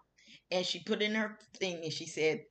and 0.52 0.66
she 0.66 0.80
put 0.80 1.02
in 1.02 1.16
her 1.16 1.38
thing, 1.60 1.84
and 1.84 1.94
she 1.94 2.06
said, 2.06 2.42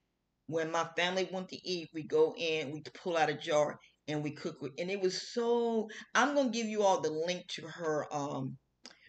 when 0.46 0.70
my 0.70 0.84
family 0.96 1.28
want 1.30 1.48
to 1.48 1.68
eat, 1.68 1.90
we 1.94 2.02
go 2.02 2.34
in, 2.36 2.72
we 2.72 2.82
pull 2.94 3.16
out 3.16 3.30
a 3.30 3.34
jar, 3.34 3.78
and 4.10 4.22
we 4.22 4.30
cook 4.30 4.60
with 4.60 4.72
and 4.78 4.90
it 4.90 5.00
was 5.00 5.20
so 5.20 5.88
i'm 6.14 6.34
gonna 6.34 6.50
give 6.50 6.66
you 6.66 6.82
all 6.82 7.00
the 7.00 7.10
link 7.10 7.46
to 7.48 7.62
her 7.66 8.06
um 8.12 8.56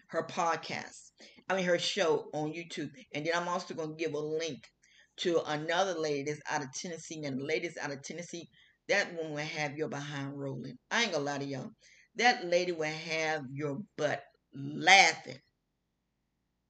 her 0.07 0.25
podcast 0.27 1.11
i 1.49 1.55
mean 1.55 1.65
her 1.65 1.79
show 1.79 2.29
on 2.33 2.53
youtube 2.53 2.91
and 3.13 3.25
then 3.25 3.33
i'm 3.35 3.47
also 3.47 3.73
gonna 3.73 3.95
give 3.95 4.13
a 4.13 4.19
link 4.19 4.63
to 5.17 5.41
another 5.47 5.93
lady 5.99 6.23
that's 6.23 6.41
out 6.49 6.61
of 6.61 6.71
tennessee 6.73 7.23
and 7.23 7.39
the 7.39 7.45
ladies 7.45 7.77
out 7.81 7.91
of 7.91 8.01
tennessee 8.01 8.47
that 8.87 9.13
one 9.13 9.31
will 9.31 9.37
have 9.37 9.77
your 9.77 9.89
behind 9.89 10.37
rolling 10.37 10.77
i 10.91 11.03
ain't 11.03 11.11
gonna 11.11 11.23
lie 11.23 11.37
to 11.37 11.45
y'all 11.45 11.71
that 12.15 12.45
lady 12.45 12.73
will 12.73 12.83
have 12.83 13.43
your 13.53 13.79
butt 13.97 14.21
laughing. 14.53 15.37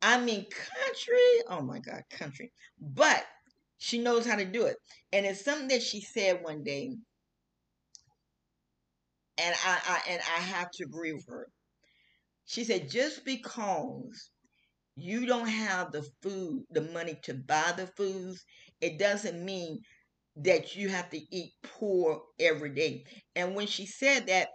I 0.03 0.19
mean 0.19 0.45
country 0.45 1.41
oh 1.49 1.61
my 1.61 1.79
god 1.79 2.03
country 2.09 2.51
but 2.79 3.23
she 3.77 3.99
knows 3.99 4.25
how 4.25 4.35
to 4.35 4.45
do 4.45 4.65
it 4.65 4.77
and 5.11 5.25
it's 5.25 5.43
something 5.43 5.67
that 5.69 5.81
she 5.81 6.01
said 6.01 6.43
one 6.43 6.63
day 6.63 6.95
and 9.41 9.55
I, 9.65 9.79
I 9.87 10.11
and 10.11 10.21
I 10.21 10.41
have 10.41 10.71
to 10.71 10.83
agree 10.85 11.13
with 11.13 11.25
her. 11.29 11.47
She 12.45 12.63
said 12.65 12.89
just 12.89 13.25
because 13.25 14.29
you 14.95 15.25
don't 15.25 15.47
have 15.47 15.91
the 15.91 16.03
food, 16.21 16.65
the 16.71 16.81
money 16.81 17.19
to 17.23 17.33
buy 17.35 17.73
the 17.77 17.87
foods, 17.87 18.45
it 18.81 18.99
doesn't 18.99 19.43
mean 19.45 19.81
that 20.37 20.75
you 20.75 20.89
have 20.89 21.09
to 21.11 21.35
eat 21.35 21.53
poor 21.63 22.23
every 22.39 22.71
day. 22.71 23.05
And 23.35 23.55
when 23.55 23.67
she 23.67 23.85
said 23.87 24.27
that, 24.27 24.49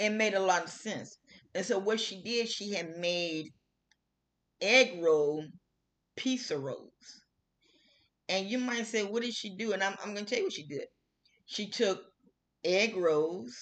it 0.00 0.10
made 0.10 0.34
a 0.34 0.40
lot 0.40 0.64
of 0.64 0.70
sense. 0.70 1.16
And 1.54 1.64
so 1.64 1.78
what 1.78 2.00
she 2.00 2.20
did, 2.22 2.48
she 2.48 2.72
had 2.74 2.96
made 2.96 3.52
egg 4.62 5.02
roll 5.02 5.44
pizza 6.16 6.58
rolls. 6.58 7.22
And 8.30 8.48
you 8.48 8.58
might 8.58 8.86
say, 8.86 9.02
what 9.04 9.22
did 9.22 9.34
she 9.34 9.50
do? 9.56 9.72
And 9.72 9.82
I'm, 9.82 9.94
I'm 10.02 10.14
going 10.14 10.24
to 10.24 10.30
tell 10.30 10.38
you 10.38 10.44
what 10.44 10.52
she 10.54 10.66
did. 10.66 10.86
She 11.46 11.68
took 11.70 12.09
egg 12.64 12.96
rolls. 12.96 13.56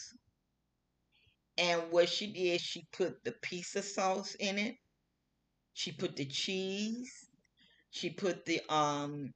And 1.56 1.82
what 1.90 2.08
she 2.08 2.32
did, 2.32 2.60
she 2.60 2.86
put 2.92 3.24
the 3.24 3.32
pizza 3.42 3.82
sauce 3.82 4.34
in 4.36 4.58
it. 4.58 4.76
She 5.74 5.92
put 5.92 6.16
the 6.16 6.24
cheese. 6.24 7.12
She 7.90 8.10
put 8.10 8.44
the 8.44 8.60
um 8.68 9.32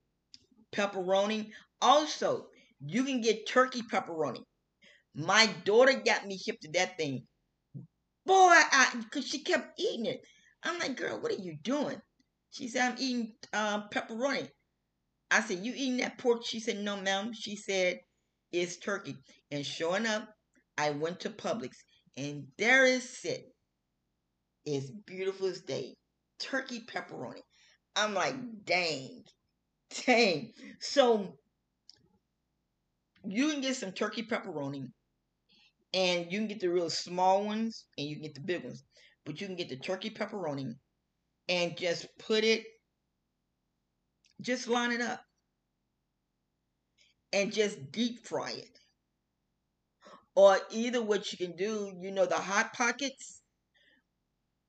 pepperoni. 0.73 1.51
Also, 1.81 2.47
you 2.85 3.05
can 3.05 3.21
get 3.21 3.49
turkey 3.49 3.83
pepperoni. 3.83 4.43
My 5.15 5.47
daughter 5.65 6.01
got 6.05 6.27
me 6.27 6.39
hip 6.45 6.61
to 6.61 6.71
that 6.73 6.97
thing. 6.97 7.27
Boy, 8.25 8.53
I 8.55 8.91
because 9.03 9.27
she 9.27 9.43
kept 9.43 9.79
eating 9.81 10.07
it. 10.07 10.21
I'm 10.63 10.79
like, 10.79 10.97
girl, 10.97 11.21
what 11.21 11.33
are 11.33 11.43
you 11.43 11.57
doing? 11.63 12.01
She 12.51 12.69
said, 12.69 12.93
I'm 12.93 12.97
eating 12.99 13.33
uh, 13.53 13.89
pepperoni. 13.89 14.49
I 15.31 15.41
said, 15.41 15.65
you 15.65 15.73
eating 15.75 15.99
that 15.99 16.19
pork? 16.19 16.45
She 16.45 16.61
said, 16.61 16.79
no, 16.79 16.97
ma'am. 17.01 17.33
She 17.33 17.57
said, 17.57 18.01
it's 18.53 18.77
turkey. 18.77 19.17
And 19.51 19.65
sure 19.65 19.97
enough, 19.97 20.25
I 20.79 20.91
went 20.91 21.21
to 21.21 21.31
Publix 21.31 21.73
and 22.17 22.47
there 22.59 22.85
is 22.85 23.21
it. 23.25 23.45
It's 24.65 24.91
beautiful 24.91 25.49
as 25.49 25.63
day. 25.63 25.95
Turkey 26.39 26.81
pepperoni. 26.81 27.41
I'm 27.97 28.15
like, 28.15 28.37
dang. 28.65 29.25
Dang. 30.07 30.53
So 30.81 31.37
you 33.25 33.51
can 33.51 33.61
get 33.61 33.77
some 33.77 33.93
turkey 33.93 34.23
pepperoni 34.23 34.89
and 35.95 36.31
you 36.31 36.39
can 36.39 36.49
get 36.49 36.61
the 36.61 36.69
real 36.69 36.91
small 36.91 37.45
ones 37.45 37.87
and 37.99 38.07
you 38.07 38.17
can 38.17 38.23
get 38.23 38.35
the 38.35 38.41
big 38.41 38.65
ones. 38.65 38.85
But 39.25 39.41
you 39.41 39.47
can 39.47 39.57
get 39.57 39.69
the 39.69 39.77
turkey 39.77 40.11
pepperoni 40.11 40.75
and 41.49 41.77
just 41.77 42.07
put 42.19 42.45
it, 42.45 42.65
just 44.41 44.69
line 44.69 44.93
it 44.93 45.01
up 45.01 45.21
and 47.33 47.53
just 47.53 47.93
deep 47.93 48.27
fry 48.27 48.53
it. 48.53 48.79
Or 50.35 50.61
either 50.71 51.01
what 51.03 51.33
you 51.33 51.39
can 51.39 51.57
do, 51.57 51.91
you 51.99 52.11
know, 52.11 52.27
the 52.27 52.37
hot 52.37 52.75
pockets. 52.75 53.41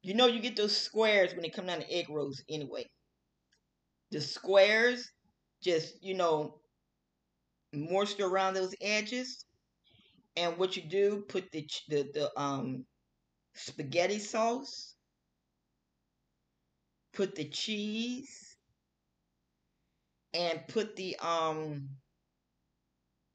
You 0.04 0.14
know, 0.14 0.28
you 0.28 0.40
get 0.40 0.56
those 0.56 0.78
squares 0.78 1.34
when 1.34 1.42
they 1.42 1.50
come 1.50 1.66
down 1.66 1.80
to 1.80 1.92
egg 1.92 2.08
rolls 2.10 2.44
anyway. 2.48 2.92
The 4.12 4.22
squares, 4.22 5.12
just, 5.62 6.02
you 6.02 6.14
know, 6.14 6.62
moisture 7.74 8.26
around 8.26 8.54
those 8.54 8.74
edges. 8.82 9.46
And 10.36 10.58
what 10.58 10.76
you 10.78 10.84
do, 10.84 11.26
put 11.28 11.52
the 11.52 11.68
the, 11.90 12.10
the 12.14 12.40
um 12.40 12.86
spaghetti 13.56 14.20
sauce, 14.20 14.96
put 17.14 17.36
the 17.36 17.46
cheese, 17.46 18.58
and 20.34 20.68
put 20.68 20.96
the 20.96 21.16
um 21.20 21.90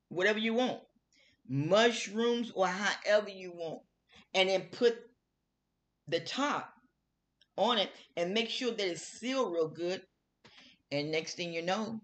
whatever 0.09 0.39
you 0.39 0.55
want, 0.55 0.81
mushrooms 1.49 2.53
or 2.55 2.67
however 2.67 3.31
you 3.31 3.53
want, 3.53 3.83
and 4.35 4.49
then 4.49 4.63
put 4.73 4.97
the 6.09 6.21
top 6.21 6.73
on 7.57 7.79
it 7.79 7.91
and 8.17 8.33
make 8.33 8.49
sure 8.49 8.71
that 8.71 8.89
it's 8.89 9.03
sealed 9.03 9.53
real 9.53 9.69
good. 9.69 10.03
And 10.91 11.11
next 11.11 11.35
thing 11.35 11.53
you 11.53 11.63
know, 11.63 12.01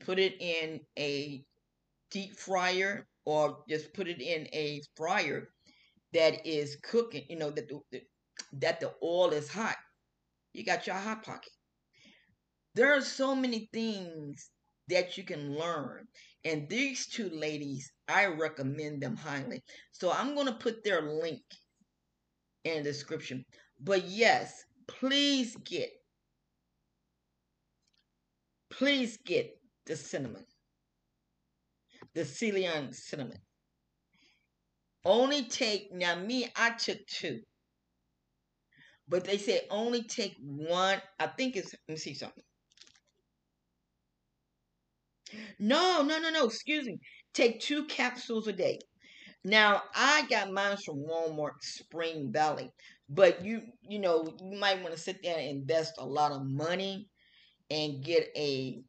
put 0.00 0.18
it 0.18 0.40
in 0.40 0.80
a 0.98 1.44
deep 2.10 2.36
fryer 2.36 3.06
or 3.24 3.58
just 3.68 3.92
put 3.92 4.08
it 4.08 4.20
in 4.20 4.48
a 4.52 4.80
fryer 4.96 5.50
that 6.12 6.46
is 6.46 6.78
cooking, 6.82 7.24
you 7.28 7.38
know, 7.38 7.50
that 7.50 7.68
the, 7.68 8.00
that 8.54 8.80
the 8.80 8.92
oil 9.02 9.30
is 9.30 9.50
hot. 9.50 9.76
You 10.54 10.64
got 10.64 10.86
your 10.86 10.96
hot 10.96 11.22
pocket. 11.22 11.52
There 12.74 12.96
are 12.96 13.02
so 13.02 13.34
many 13.34 13.68
things 13.72 14.50
that 14.88 15.18
you 15.18 15.24
can 15.24 15.56
learn. 15.56 16.06
And 16.48 16.66
these 16.66 17.06
two 17.06 17.28
ladies, 17.28 17.92
I 18.08 18.24
recommend 18.24 19.02
them 19.02 19.16
highly. 19.16 19.62
So 19.92 20.10
I'm 20.10 20.34
going 20.34 20.46
to 20.46 20.54
put 20.54 20.82
their 20.82 21.02
link 21.02 21.42
in 22.64 22.78
the 22.78 22.90
description. 22.90 23.44
But 23.78 24.06
yes, 24.06 24.64
please 24.86 25.54
get, 25.56 25.90
please 28.70 29.18
get 29.26 29.60
the 29.84 29.94
cinnamon, 29.94 30.46
the 32.14 32.24
Ceylon 32.24 32.94
cinnamon. 32.94 33.40
Only 35.04 35.44
take, 35.44 35.92
now 35.92 36.16
me, 36.16 36.50
I 36.56 36.70
took 36.70 37.06
two. 37.06 37.40
But 39.06 39.24
they 39.24 39.36
say 39.36 39.66
only 39.70 40.02
take 40.02 40.34
one, 40.40 41.02
I 41.20 41.26
think 41.26 41.56
it's, 41.56 41.74
let 41.86 41.94
me 41.94 41.96
see 41.96 42.14
something. 42.14 42.44
No, 45.58 46.02
no, 46.02 46.18
no, 46.18 46.30
no, 46.30 46.46
excuse 46.46 46.86
me. 46.86 46.98
Take 47.34 47.60
two 47.60 47.86
capsules 47.86 48.46
a 48.48 48.52
day. 48.52 48.78
Now, 49.44 49.82
I 49.94 50.26
got 50.28 50.52
mine 50.52 50.76
from 50.84 51.04
Walmart 51.04 51.62
Spring 51.62 52.32
Valley, 52.32 52.70
but 53.08 53.44
you, 53.44 53.62
you 53.82 53.98
know, 54.00 54.36
you 54.42 54.58
might 54.58 54.82
want 54.82 54.94
to 54.94 55.00
sit 55.00 55.18
there 55.22 55.38
and 55.38 55.48
invest 55.48 55.94
a 55.98 56.06
lot 56.06 56.32
of 56.32 56.44
money 56.46 57.08
and 57.70 58.04
get 58.04 58.28
a 58.36 58.80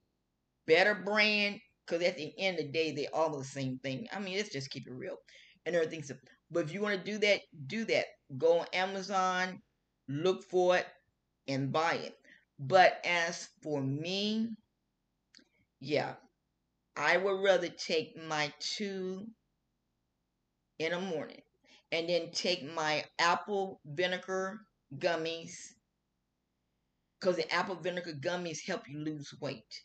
better 0.67 0.95
brand 0.95 1.59
because 1.85 2.03
at 2.03 2.17
the 2.17 2.33
end 2.39 2.59
of 2.59 2.65
the 2.67 2.71
day, 2.71 2.91
they're 2.93 3.13
all 3.15 3.37
the 3.37 3.43
same 3.45 3.79
thing. 3.79 4.07
I 4.13 4.19
mean, 4.19 4.37
let's 4.37 4.51
just 4.53 4.69
keep 4.71 4.87
it 4.87 4.93
real 4.93 5.17
and 5.65 5.75
everything. 5.75 6.03
So, 6.03 6.15
but 6.51 6.65
if 6.65 6.73
you 6.73 6.81
want 6.81 6.97
to 7.03 7.11
do 7.11 7.17
that, 7.19 7.41
do 7.67 7.85
that. 7.85 8.05
Go 8.37 8.59
on 8.59 8.67
Amazon, 8.73 9.61
look 10.07 10.43
for 10.49 10.77
it, 10.77 10.87
and 11.47 11.71
buy 11.71 11.95
it. 11.95 12.15
But 12.59 13.01
as 13.05 13.49
for 13.63 13.81
me, 13.81 14.49
yeah, 15.79 16.15
I 16.99 17.15
would 17.15 17.41
rather 17.41 17.69
take 17.69 18.17
my 18.17 18.51
two 18.59 19.25
in 20.79 20.91
the 20.91 20.99
morning 20.99 21.41
and 21.93 22.09
then 22.09 22.29
take 22.31 22.61
my 22.61 23.05
apple 23.17 23.79
vinegar 23.85 24.59
gummies 24.97 25.53
because 27.17 27.37
the 27.37 27.49
apple 27.53 27.75
vinegar 27.75 28.11
gummies 28.11 28.65
help 28.67 28.81
you 28.89 28.99
lose 28.99 29.33
weight. 29.39 29.81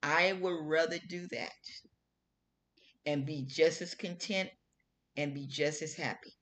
I 0.00 0.34
would 0.34 0.64
rather 0.64 1.00
do 1.08 1.26
that 1.32 1.50
and 3.04 3.26
be 3.26 3.42
just 3.42 3.82
as 3.82 3.96
content 3.96 4.50
and 5.16 5.34
be 5.34 5.48
just 5.48 5.82
as 5.82 5.96
happy. 5.96 6.34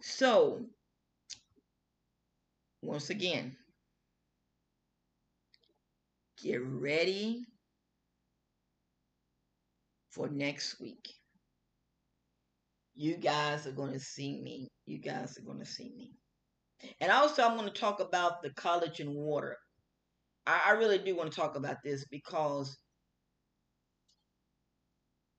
So, 0.00 0.64
once 2.80 3.10
again, 3.10 3.58
get 6.42 6.62
ready 6.64 7.44
for 10.16 10.28
next 10.28 10.80
week. 10.80 11.08
You 12.94 13.16
guys 13.18 13.66
are 13.66 13.72
going 13.72 13.92
to 13.92 14.00
see 14.00 14.40
me. 14.40 14.68
You 14.86 14.98
guys 14.98 15.38
are 15.38 15.42
going 15.42 15.60
to 15.60 15.66
see 15.66 15.92
me. 15.96 16.12
And 17.00 17.12
also, 17.12 17.42
I'm 17.42 17.56
going 17.56 17.70
to 17.70 17.80
talk 17.80 18.00
about 18.00 18.42
the 18.42 18.50
collagen 18.50 19.14
water. 19.14 19.56
I, 20.46 20.62
I 20.68 20.70
really 20.72 20.98
do 20.98 21.14
want 21.14 21.30
to 21.30 21.36
talk 21.36 21.56
about 21.56 21.76
this 21.84 22.06
because 22.10 22.78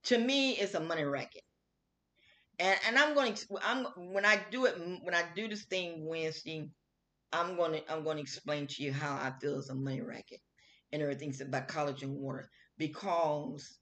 to 0.03 0.17
me, 0.17 0.51
it's 0.51 0.75
a 0.75 0.79
money 0.79 1.03
racket 1.03 1.43
and 2.59 2.79
and 2.87 2.97
I'm 2.97 3.13
going 3.13 3.33
to 3.33 3.45
I'm 3.61 3.85
when 3.95 4.25
I 4.25 4.39
do 4.51 4.65
it 4.65 4.75
when 5.03 5.13
I 5.13 5.23
do 5.35 5.47
this 5.47 5.65
thing 5.65 6.05
Wednesday, 6.05 6.69
I'm 7.31 7.55
going 7.55 7.73
to 7.73 7.91
I'm 7.91 8.03
going 8.03 8.17
to 8.17 8.23
explain 8.23 8.67
to 8.67 8.83
you 8.83 8.93
how 8.93 9.15
I 9.15 9.31
feel 9.39 9.57
as 9.57 9.69
a 9.69 9.75
money 9.75 10.01
racket 10.01 10.39
and 10.91 11.01
everything's 11.01 11.41
about 11.41 11.67
collagen 11.67 12.09
water 12.09 12.49
because 12.77 13.77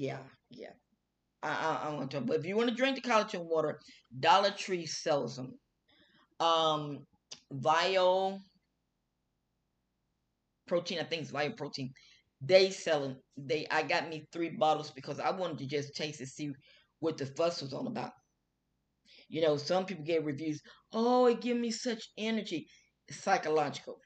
yeah 0.00 0.22
yeah 0.48 0.72
I 1.42 1.78
I, 1.84 1.94
want 1.94 2.10
to 2.12 2.22
but 2.22 2.38
if 2.38 2.46
you 2.46 2.56
want 2.56 2.70
to 2.70 2.74
drink 2.74 2.96
the 2.96 3.02
collagen 3.08 3.44
water, 3.44 3.78
Dollar 4.18 4.50
Tree 4.50 4.86
sells 4.86 5.36
them. 5.36 5.52
Um, 6.38 7.00
Bio 7.50 8.38
protein 10.66 11.00
I 11.00 11.04
think 11.04 11.22
it's 11.22 11.32
Bio 11.32 11.50
protein. 11.50 11.92
They 12.40 12.70
sell 12.70 13.02
them. 13.02 13.16
They 13.36 13.66
I 13.70 13.82
got 13.82 14.08
me 14.08 14.26
three 14.32 14.50
bottles 14.50 14.90
because 14.90 15.20
I 15.20 15.30
wanted 15.32 15.58
to 15.58 15.66
just 15.66 15.94
taste 15.94 16.20
and 16.20 16.28
see 16.28 16.52
what 17.00 17.18
the 17.18 17.26
fuss 17.26 17.60
was 17.60 17.74
all 17.74 17.86
about. 17.86 18.12
You 19.28 19.42
know, 19.42 19.58
some 19.58 19.84
people 19.84 20.04
gave 20.04 20.24
reviews, 20.24 20.62
oh, 20.94 21.26
it 21.26 21.42
gives 21.42 21.60
me 21.60 21.70
such 21.70 22.08
energy. 22.16 22.66
It's 23.06 23.22
psychological. 23.22 23.98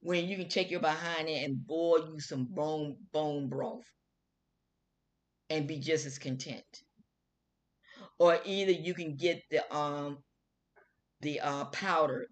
When 0.00 0.28
you 0.28 0.36
can 0.36 0.48
take 0.48 0.70
your 0.70 0.80
behind 0.80 1.28
it 1.28 1.44
and 1.44 1.66
boil 1.66 2.12
you 2.12 2.20
some 2.20 2.46
bone 2.46 2.96
bone 3.12 3.48
broth 3.48 3.84
and 5.50 5.66
be 5.66 5.78
just 5.78 6.06
as 6.06 6.18
content. 6.18 6.64
Or 8.18 8.38
either 8.44 8.72
you 8.72 8.94
can 8.94 9.16
get 9.16 9.42
the 9.50 9.74
um 9.74 10.18
the 11.20 11.40
uh 11.40 11.64
powder 11.66 12.28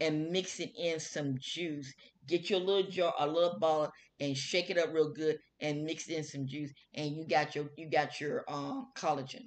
and 0.00 0.30
mix 0.30 0.58
it 0.60 0.72
in 0.76 0.98
some 0.98 1.36
juice. 1.38 1.92
Get 2.26 2.50
your 2.50 2.60
little 2.60 2.90
jar, 2.90 3.14
a 3.18 3.26
little 3.26 3.58
ball, 3.58 3.90
and 4.20 4.36
shake 4.36 4.70
it 4.70 4.78
up 4.78 4.92
real 4.92 5.12
good, 5.12 5.38
and 5.60 5.84
mix 5.84 6.08
in 6.08 6.24
some 6.24 6.46
juice, 6.46 6.72
and 6.94 7.16
you 7.16 7.26
got 7.26 7.54
your 7.54 7.66
you 7.76 7.88
got 7.88 8.20
your 8.20 8.44
um, 8.48 8.88
collagen. 8.96 9.46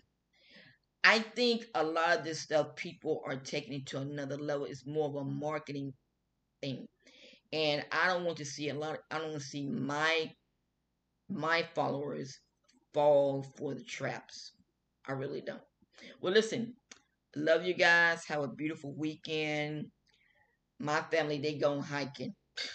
I 1.03 1.19
think 1.19 1.65
a 1.75 1.83
lot 1.83 2.17
of 2.17 2.23
this 2.23 2.41
stuff 2.41 2.75
people 2.75 3.21
are 3.25 3.35
taking 3.35 3.73
it 3.73 3.85
to 3.87 3.99
another 3.99 4.37
level. 4.37 4.65
It's 4.65 4.87
more 4.87 5.07
of 5.09 5.15
a 5.15 5.23
marketing 5.23 5.93
thing, 6.61 6.87
and 7.53 7.85
I 7.91 8.07
don't 8.07 8.23
want 8.25 8.37
to 8.37 8.45
see 8.45 8.69
a 8.69 8.73
lot. 8.73 8.95
Of, 8.95 8.99
I 9.11 9.17
don't 9.17 9.31
want 9.31 9.41
to 9.41 9.47
see 9.47 9.67
my 9.67 10.31
my 11.29 11.67
followers 11.75 12.39
fall 12.95 13.43
for 13.57 13.75
the 13.75 13.83
traps. 13.83 14.53
I 15.07 15.13
really 15.13 15.41
don't. 15.41 15.61
Well, 16.21 16.33
listen, 16.33 16.75
love 17.35 17.65
you 17.65 17.75
guys. 17.75 18.25
Have 18.25 18.43
a 18.43 18.49
beautiful 18.49 18.93
weekend. 18.97 19.87
My 20.79 21.01
family, 21.01 21.39
they 21.39 21.55
going 21.57 21.81
hiking 21.83 22.35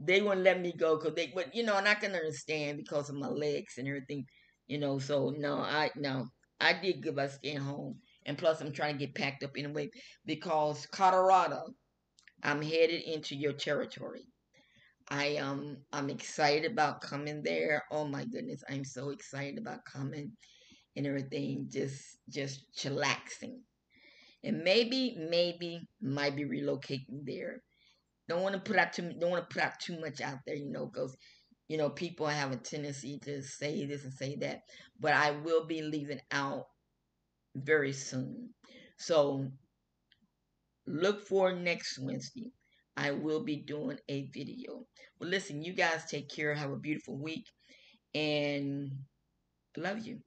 they 0.00 0.20
wouldn't 0.22 0.42
let 0.44 0.60
me 0.60 0.72
go 0.72 0.96
because 0.96 1.14
they, 1.14 1.32
but 1.34 1.54
you 1.54 1.64
know, 1.64 1.76
and 1.76 1.88
I 1.88 1.94
can 1.94 2.14
understand 2.14 2.78
because 2.78 3.08
of 3.08 3.16
my 3.16 3.28
legs 3.28 3.78
and 3.78 3.88
everything, 3.88 4.26
you 4.68 4.78
know. 4.78 4.98
So 4.98 5.34
no, 5.36 5.56
I 5.58 5.90
no, 5.96 6.28
I 6.60 6.74
did 6.74 7.02
good 7.02 7.16
by 7.16 7.28
staying 7.28 7.58
home, 7.60 7.98
and 8.26 8.38
plus 8.38 8.60
I'm 8.60 8.72
trying 8.72 8.98
to 8.98 9.06
get 9.06 9.14
packed 9.14 9.44
up 9.44 9.52
anyway 9.56 9.90
because 10.26 10.86
Colorado, 10.86 11.74
I'm 12.42 12.62
headed 12.62 13.02
into 13.02 13.36
your 13.36 13.54
territory. 13.54 14.26
I 15.10 15.36
um 15.36 15.78
I'm 15.92 16.10
excited 16.10 16.70
about 16.70 17.00
coming 17.00 17.42
there. 17.42 17.84
Oh 17.90 18.04
my 18.06 18.24
goodness, 18.24 18.62
I'm 18.68 18.84
so 18.84 19.10
excited 19.10 19.58
about 19.58 19.84
coming 19.84 20.32
and 20.96 21.06
everything. 21.06 21.68
Just 21.70 22.18
just 22.28 22.66
chillaxing. 22.76 23.60
And 24.44 24.62
maybe, 24.62 25.16
maybe 25.18 25.88
might 26.00 26.36
be 26.36 26.44
relocating 26.44 27.24
there 27.24 27.62
don't 28.28 28.42
want 28.42 28.54
to 28.54 28.60
put 28.60 28.78
out 28.78 28.92
too 28.92 29.12
don't 29.18 29.30
want 29.30 29.48
to 29.48 29.54
put 29.54 29.62
out 29.62 29.78
too 29.80 30.00
much 30.00 30.20
out 30.20 30.38
there, 30.46 30.56
you 30.56 30.70
know, 30.70 30.86
because 30.86 31.16
you 31.68 31.76
know 31.78 31.90
people 31.90 32.26
have 32.26 32.52
a 32.52 32.56
tendency 32.56 33.18
to 33.24 33.42
say 33.42 33.84
this 33.86 34.04
and 34.04 34.12
say 34.12 34.36
that. 34.36 34.60
But 35.00 35.14
I 35.14 35.32
will 35.32 35.66
be 35.66 35.82
leaving 35.82 36.20
out 36.30 36.66
very 37.56 37.92
soon, 37.92 38.50
so 38.98 39.50
look 40.86 41.26
for 41.26 41.52
next 41.52 41.98
Wednesday. 41.98 42.50
I 42.96 43.10
will 43.10 43.42
be 43.42 43.56
doing 43.56 43.98
a 44.08 44.26
video. 44.32 44.86
Well, 45.18 45.30
listen, 45.30 45.62
you 45.62 45.72
guys 45.72 46.04
take 46.06 46.28
care. 46.28 46.54
Have 46.54 46.70
a 46.70 46.76
beautiful 46.76 47.16
week, 47.16 47.46
and 48.14 48.92
love 49.76 50.06
you. 50.06 50.20